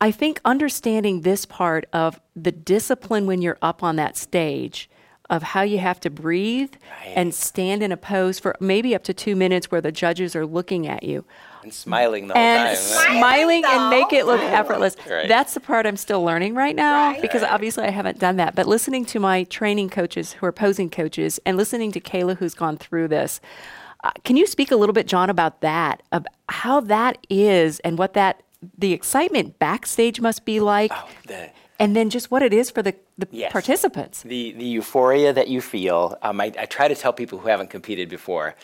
I 0.00 0.12
think 0.12 0.40
understanding 0.44 1.22
this 1.22 1.44
part 1.44 1.86
of 1.92 2.20
the 2.36 2.52
discipline 2.52 3.26
when 3.26 3.42
you're 3.42 3.58
up 3.60 3.82
on 3.82 3.96
that 3.96 4.16
stage 4.16 4.88
of 5.28 5.42
how 5.42 5.62
you 5.62 5.78
have 5.78 5.98
to 6.00 6.10
breathe 6.10 6.74
and 7.04 7.34
stand 7.34 7.82
in 7.82 7.90
a 7.90 7.96
pose 7.96 8.38
for 8.38 8.54
maybe 8.60 8.94
up 8.94 9.02
to 9.04 9.14
two 9.14 9.34
minutes 9.34 9.72
where 9.72 9.80
the 9.80 9.90
judges 9.90 10.36
are 10.36 10.46
looking 10.46 10.86
at 10.86 11.02
you 11.02 11.24
and 11.64 11.74
smiling 11.74 12.28
the 12.28 12.34
whole 12.34 12.42
and 12.42 12.76
time. 12.76 12.84
Smiling, 12.84 13.18
smiling 13.18 13.64
and 13.66 13.90
make 13.90 14.12
it 14.12 14.26
look 14.26 14.40
effortless. 14.40 14.96
Right. 15.10 15.26
That's 15.26 15.54
the 15.54 15.60
part 15.60 15.86
I'm 15.86 15.96
still 15.96 16.22
learning 16.22 16.54
right 16.54 16.76
now 16.76 17.08
Right. 17.10 17.20
because 17.22 17.42
obviously 17.42 17.84
I 17.84 17.90
haven't 17.90 18.18
done 18.20 18.36
that. 18.36 18.54
But 18.54 18.66
listening 18.66 19.04
to 19.06 19.18
my 19.18 19.44
training 19.44 19.90
coaches 19.90 20.34
who 20.34 20.46
are 20.46 20.52
posing 20.52 20.90
coaches 20.90 21.40
and 21.44 21.56
listening 21.56 21.90
to 21.92 22.00
Kayla 22.00 22.36
who's 22.36 22.54
gone 22.54 22.76
through 22.76 23.08
this, 23.08 23.40
uh, 24.04 24.10
can 24.22 24.36
you 24.36 24.46
speak 24.46 24.70
a 24.70 24.76
little 24.76 24.92
bit, 24.92 25.06
John, 25.06 25.30
about 25.30 25.60
that, 25.62 26.02
of 26.12 26.26
how 26.48 26.80
that 26.80 27.18
is 27.30 27.80
and 27.80 27.98
what 27.98 28.12
that 28.14 28.42
the 28.78 28.92
excitement 28.92 29.58
backstage 29.58 30.20
must 30.20 30.44
be 30.44 30.60
like, 30.60 30.92
The- 31.26 31.50
and 31.78 31.94
then 31.96 32.08
just 32.08 32.30
what 32.30 32.42
it 32.42 32.52
is 32.54 32.70
for 32.70 32.82
the, 32.82 32.94
the 33.18 33.26
Yes. 33.30 33.52
participants. 33.52 34.22
the 34.22 34.52
the 34.52 34.64
euphoria 34.64 35.32
that 35.32 35.48
you 35.48 35.60
feel. 35.60 36.16
Um, 36.22 36.40
I, 36.40 36.52
I 36.58 36.66
try 36.66 36.88
to 36.88 36.94
tell 36.94 37.12
people 37.12 37.38
who 37.40 37.48
haven't 37.48 37.68
competed 37.70 38.08
before, 38.08 38.54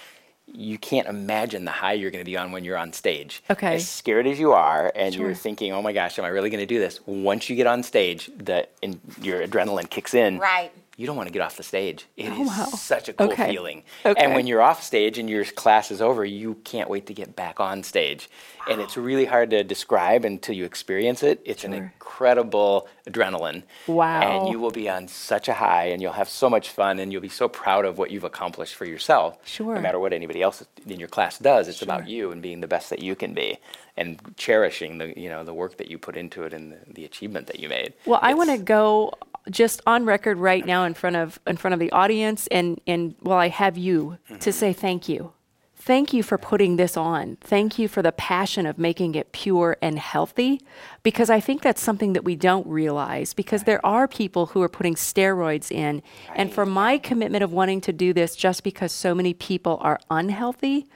you 0.53 0.79
can't 0.79 1.07
imagine 1.09 1.65
the 1.65 1.71
high 1.71 1.93
you're 1.95 2.11
going 2.11 2.25
to 2.25 2.31
be 2.31 2.37
on 2.37 2.53
when 2.53 2.65
you're 2.65 2.77
on 2.77 2.93
stage. 2.93 3.43
Okay. 3.51 3.75
As 3.77 3.89
scared 3.89 4.27
as 4.27 4.39
you 4.39 4.53
are, 4.53 4.93
and 4.95 5.15
Sure. 5.15 5.27
you're 5.27 5.35
thinking, 5.35 5.73
"Oh 5.73 5.83
my 5.83 5.93
gosh, 5.93 6.19
am 6.19 6.25
I 6.25 6.29
really 6.29 6.51
going 6.51 6.61
to 6.61 6.67
do 6.67 6.79
this?" 6.79 7.01
Once 7.07 7.49
you 7.49 7.57
get 7.57 7.67
on 7.67 7.83
stage, 7.83 8.31
the 8.37 8.67
in, 8.83 9.01
your 9.23 9.47
adrenaline 9.47 9.89
kicks 9.91 10.15
in. 10.15 10.39
Right. 10.39 10.73
You 11.01 11.07
don't 11.07 11.17
want 11.17 11.29
to 11.29 11.33
get 11.33 11.41
off 11.41 11.57
the 11.57 11.63
stage. 11.63 12.05
It 12.19 12.29
oh, 12.29 12.33
is 12.33 12.39
Oh, 12.41 12.43
wow. 12.43 12.65
such 12.77 13.09
a 13.09 13.15
cool 13.15 13.33
Okay. 13.33 13.51
feeling. 13.51 13.85
Okay. 14.05 14.23
And 14.23 14.35
when 14.35 14.47
you're 14.47 14.61
off 14.61 14.83
stage 14.83 15.17
and 15.17 15.31
your 15.31 15.47
class 15.47 15.91
is 15.91 16.03
over, 16.03 16.27
you 16.27 16.57
can't 16.65 16.91
wait 16.91 17.07
to 17.07 17.15
get 17.15 17.35
back 17.35 17.59
on 17.59 17.83
stage. 17.83 18.29
And 18.69 18.83
it's 18.83 18.99
really 18.99 19.25
hard 19.25 19.49
to 19.49 19.65
describe 19.65 20.27
until 20.27 20.55
you 20.55 20.67
experience 20.67 21.23
it. 21.23 21.41
It's 21.47 21.65
an 21.65 21.73
incredible 21.73 22.87
adrenaline. 23.09 23.63
Wow. 23.87 24.21
And 24.21 24.49
you 24.51 24.61
will 24.61 24.73
be 24.73 24.91
on 24.91 25.09
such 25.09 25.49
a 25.49 25.55
high 25.55 25.87
and 25.87 26.03
you'll 26.03 26.13
have 26.13 26.29
so 26.29 26.51
much 26.51 26.69
fun 26.69 26.99
and 26.99 27.11
you'll 27.11 27.23
be 27.23 27.31
so 27.31 27.49
proud 27.49 27.87
of 27.87 27.97
what 27.97 28.11
you've 28.11 28.25
accomplished 28.25 28.75
for 28.75 28.85
yourself. 28.85 29.39
Sure. 29.47 29.77
No 29.77 29.81
matter 29.81 29.99
what 29.99 30.13
anybody 30.13 30.43
else 30.43 30.63
in 30.87 31.01
your 31.01 31.09
class 31.09 31.39
does, 31.39 31.67
it's 31.67 31.81
about 31.81 32.09
you 32.09 32.31
and 32.31 32.43
being 32.43 32.61
the 32.61 32.69
best 32.69 32.91
that 32.91 32.99
you 32.99 33.17
can 33.17 33.33
be 33.33 33.57
and 33.97 34.35
cherishing 34.37 34.99
the 34.99 35.19
you 35.19 35.29
know 35.29 35.45
the 35.45 35.53
work 35.53 35.77
that 35.77 35.91
you 35.91 35.99
put 35.99 36.17
into 36.17 36.43
it 36.45 36.53
and 36.53 36.73
the, 36.73 36.79
the 36.95 37.05
achievement 37.05 37.47
that 37.47 37.61
you 37.61 37.69
made. 37.69 37.93
Well, 38.07 38.21
I 38.23 38.35
want 38.35 38.51
to 38.51 38.59
go 38.59 39.13
just 39.49 39.81
on 39.87 40.05
record 40.05 40.39
right 40.39 40.65
now 40.67 40.85
in 40.85 40.95
front 40.95 41.17
of 41.17 41.41
in 41.47 41.57
front 41.57 41.75
of 41.75 41.81
the 41.81 41.91
audience, 41.93 42.47
and 42.49 42.81
and 42.87 43.15
well, 43.23 43.39
I 43.39 43.49
have 43.49 43.79
you 43.79 44.19
to 44.41 44.53
say 44.53 44.73
thank 44.73 45.09
you. 45.09 45.33
Thank 45.77 46.13
you 46.13 46.23
for 46.23 46.37
putting 46.37 46.77
this 46.77 46.95
on. 46.95 47.39
Thank 47.41 47.79
you 47.79 47.89
for 47.89 48.03
the 48.03 48.13
passion 48.13 48.67
of 48.67 48.79
making 48.79 49.15
it 49.15 49.33
pure 49.33 49.79
and 49.81 49.99
healthy, 49.99 50.61
because 51.03 51.31
I 51.31 51.41
think 51.41 51.63
that's 51.63 51.81
something 51.81 52.13
that 52.13 52.23
we 52.23 52.37
don't 52.37 52.67
realize. 52.67 53.33
Because 53.33 53.63
there 53.65 53.85
are 53.85 54.07
people 54.07 54.47
who 54.47 54.61
are 54.61 54.69
putting 54.69 54.95
steroids 54.95 55.73
in, 55.73 56.03
and 56.37 56.53
for 56.53 56.67
my 56.67 56.99
commitment 56.99 57.43
of 57.43 57.53
wanting 57.53 57.81
to 57.83 57.95
do 57.95 58.13
this, 58.13 58.37
just 58.37 58.63
because 58.63 58.93
so 58.93 59.15
many 59.15 59.33
people 59.33 59.79
are 59.81 59.99
unhealthy, 60.11 60.87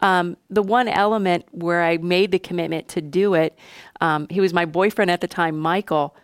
um, 0.00 0.38
the 0.48 0.62
one 0.62 0.88
element 0.88 1.44
where 1.50 1.82
I 1.82 1.98
made 1.98 2.32
the 2.32 2.38
commitment 2.38 2.88
to 2.88 3.02
do 3.02 3.34
it, 3.34 3.58
um, 4.00 4.26
he 4.30 4.40
was 4.40 4.54
my 4.54 4.64
boyfriend 4.64 5.10
at 5.10 5.20
the 5.20 5.28
time, 5.28 5.58
Michael, 5.58 6.16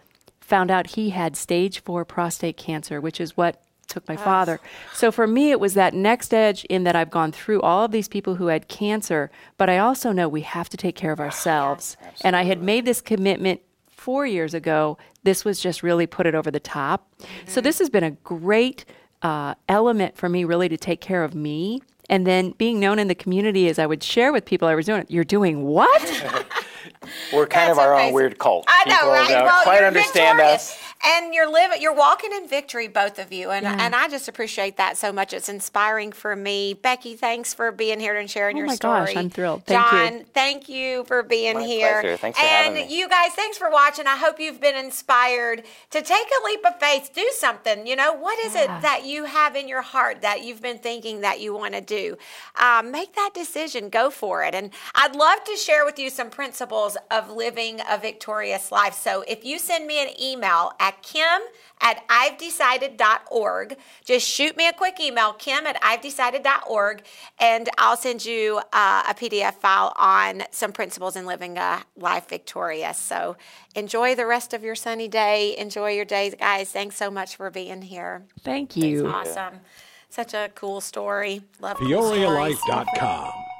found 0.46 0.70
out 0.70 0.88
he 0.88 1.10
had 1.10 1.36
stage 1.36 1.80
four 1.80 2.04
prostate 2.04 2.56
cancer, 2.56 3.00
which 3.00 3.20
is 3.20 3.36
what 3.36 3.60
took 3.88 4.08
my 4.08 4.16
father. 4.16 4.60
So 4.92 5.12
for 5.12 5.26
me, 5.26 5.50
it 5.50 5.60
was 5.60 5.74
that 5.74 5.94
next 5.94 6.34
edge 6.34 6.64
in 6.66 6.84
that 6.84 6.96
I've 6.96 7.10
gone 7.10 7.32
through 7.32 7.60
all 7.62 7.84
of 7.84 7.92
these 7.92 8.08
people 8.08 8.36
who 8.36 8.46
had 8.48 8.68
cancer, 8.68 9.30
but 9.58 9.68
I 9.68 9.78
also 9.78 10.12
know 10.12 10.28
we 10.28 10.40
have 10.42 10.68
to 10.70 10.76
take 10.76 10.96
care 10.96 11.12
of 11.12 11.20
ourselves. 11.20 11.96
and 12.22 12.34
I 12.34 12.44
had 12.44 12.62
made 12.62 12.84
this 12.84 13.00
commitment 13.00 13.60
four 13.86 14.26
years 14.26 14.54
ago. 14.54 14.98
This 15.22 15.44
was 15.44 15.60
just 15.60 15.82
really 15.82 16.06
put 16.06 16.26
it 16.26 16.34
over 16.34 16.50
the 16.50 16.60
top. 16.60 17.08
So 17.46 17.60
this 17.60 17.78
has 17.78 17.90
been 17.90 18.04
a 18.04 18.12
great 18.12 18.84
uh, 19.22 19.54
element 19.68 20.16
for 20.16 20.28
me, 20.28 20.44
really, 20.44 20.68
to 20.68 20.76
take 20.76 21.00
care 21.00 21.24
of 21.24 21.34
me. 21.34 21.82
And 22.08 22.24
then 22.24 22.52
being 22.52 22.78
known 22.78 23.00
in 23.00 23.08
the 23.08 23.16
community 23.16 23.68
as 23.68 23.78
I 23.80 23.86
would 23.86 24.02
share 24.02 24.32
with 24.32 24.44
people 24.44 24.68
I 24.68 24.76
was 24.76 24.86
doing 24.86 25.00
it, 25.02 25.10
you're 25.10 25.24
doing 25.24 25.64
what? 25.64 26.46
We're 27.32 27.46
kind 27.46 27.68
That's 27.68 27.78
of 27.78 27.78
our 27.78 27.92
amazing. 27.94 28.08
own 28.08 28.14
weird 28.14 28.38
cult. 28.38 28.64
I 28.68 28.84
know, 28.88 28.94
People 28.96 29.10
right? 29.10 29.28
don't 29.28 29.44
well, 29.44 29.62
quite 29.62 29.78
you're 29.78 29.86
understand 29.88 30.36
victorious. 30.38 30.70
us. 30.72 30.78
and 31.04 31.34
you're 31.34 31.50
living, 31.50 31.80
you're 31.82 31.94
walking 31.94 32.32
in 32.32 32.48
victory, 32.48 32.88
both 32.88 33.18
of 33.18 33.32
you, 33.32 33.50
and 33.50 33.64
Yeah. 33.64 33.76
and 33.78 33.94
I 33.94 34.08
just 34.08 34.28
appreciate 34.28 34.76
that 34.78 34.96
so 34.96 35.12
much. 35.12 35.32
It's 35.32 35.48
inspiring 35.48 36.12
for 36.12 36.34
me. 36.34 36.74
Becky, 36.74 37.14
thanks 37.16 37.52
for 37.54 37.70
being 37.72 38.00
here 38.00 38.16
and 38.16 38.30
sharing 38.30 38.56
Oh 38.56 38.60
your 38.60 38.68
story. 38.70 38.96
Oh 38.96 39.00
my 39.00 39.06
gosh, 39.06 39.16
I'm 39.16 39.30
thrilled. 39.30 39.64
Thank 39.66 39.92
you. 39.92 39.98
John, 39.98 40.24
thank 40.34 40.68
you 40.68 41.04
for 41.04 41.22
being 41.22 41.56
My 41.56 41.64
here. 41.64 42.00
pleasure. 42.00 42.16
Thanks 42.16 42.38
for 42.38 42.44
and 42.44 42.74
having 42.76 42.88
me. 42.88 42.96
you 42.96 43.08
guys, 43.08 43.32
thanks 43.32 43.58
for 43.58 43.70
watching. 43.70 44.06
I 44.06 44.16
hope 44.16 44.40
you've 44.40 44.60
been 44.60 44.76
inspired 44.76 45.62
to 45.90 46.02
take 46.02 46.26
a 46.42 46.46
leap 46.46 46.64
of 46.66 46.78
faith, 46.80 47.10
do 47.14 47.28
something. 47.34 47.86
You 47.86 47.96
know, 47.96 48.12
what 48.14 48.38
is 48.46 48.54
it 48.54 48.66
that 48.68 49.04
you 49.04 49.24
have 49.24 49.54
in 49.56 49.68
your 49.68 49.82
heart 49.82 50.22
that 50.22 50.42
you've 50.44 50.62
been 50.62 50.78
thinking 50.78 51.20
that 51.20 51.40
you 51.40 51.54
want 51.54 51.74
to 51.74 51.80
do? 51.80 52.16
Um, 52.60 52.90
make 52.90 53.14
that 53.14 53.30
decision. 53.34 53.88
Go 53.90 54.10
for 54.10 54.44
it. 54.44 54.54
And 54.54 54.70
I'd 54.94 55.14
love 55.14 55.44
to 55.44 55.56
share 55.56 55.84
with 55.84 55.98
you 55.98 56.10
some 56.10 56.30
principles 56.30 56.75
of 57.10 57.30
living 57.30 57.80
a 57.88 57.98
victorious 57.98 58.70
life. 58.70 58.94
So 58.94 59.24
if 59.26 59.44
you 59.44 59.58
send 59.58 59.86
me 59.86 60.02
an 60.02 60.08
email 60.20 60.72
at 60.78 61.02
kim 61.02 61.40
at 61.80 62.06
i'vedecided.org, 62.08 63.76
just 64.04 64.28
shoot 64.28 64.56
me 64.56 64.68
a 64.68 64.72
quick 64.72 65.00
email, 65.00 65.32
kim 65.32 65.66
at 65.66 65.80
i'vedecided.org, 65.80 67.02
and 67.38 67.68
I'll 67.78 67.96
send 67.96 68.24
you 68.24 68.60
uh, 68.72 69.02
a 69.08 69.14
PDF 69.14 69.54
file 69.54 69.92
on 69.96 70.42
some 70.50 70.72
principles 70.72 71.16
in 71.16 71.26
living 71.26 71.56
a 71.58 71.82
life 71.96 72.28
victorious. 72.28 72.98
So 72.98 73.36
enjoy 73.74 74.14
the 74.14 74.26
rest 74.26 74.52
of 74.52 74.62
your 74.62 74.74
sunny 74.74 75.08
day. 75.08 75.56
Enjoy 75.56 75.90
your 75.90 76.04
days, 76.04 76.34
guys. 76.38 76.70
Thanks 76.70 76.96
so 76.96 77.10
much 77.10 77.36
for 77.36 77.50
being 77.50 77.82
here. 77.82 78.24
Thank 78.40 78.76
you. 78.76 79.06
Awesome. 79.06 79.60
Such 80.08 80.34
a 80.34 80.50
cool 80.54 80.80
story. 80.80 81.42
Love 81.60 81.78
cool 81.78 81.88
stories. 81.88 82.58
PeoriaLife.com. 82.58 83.55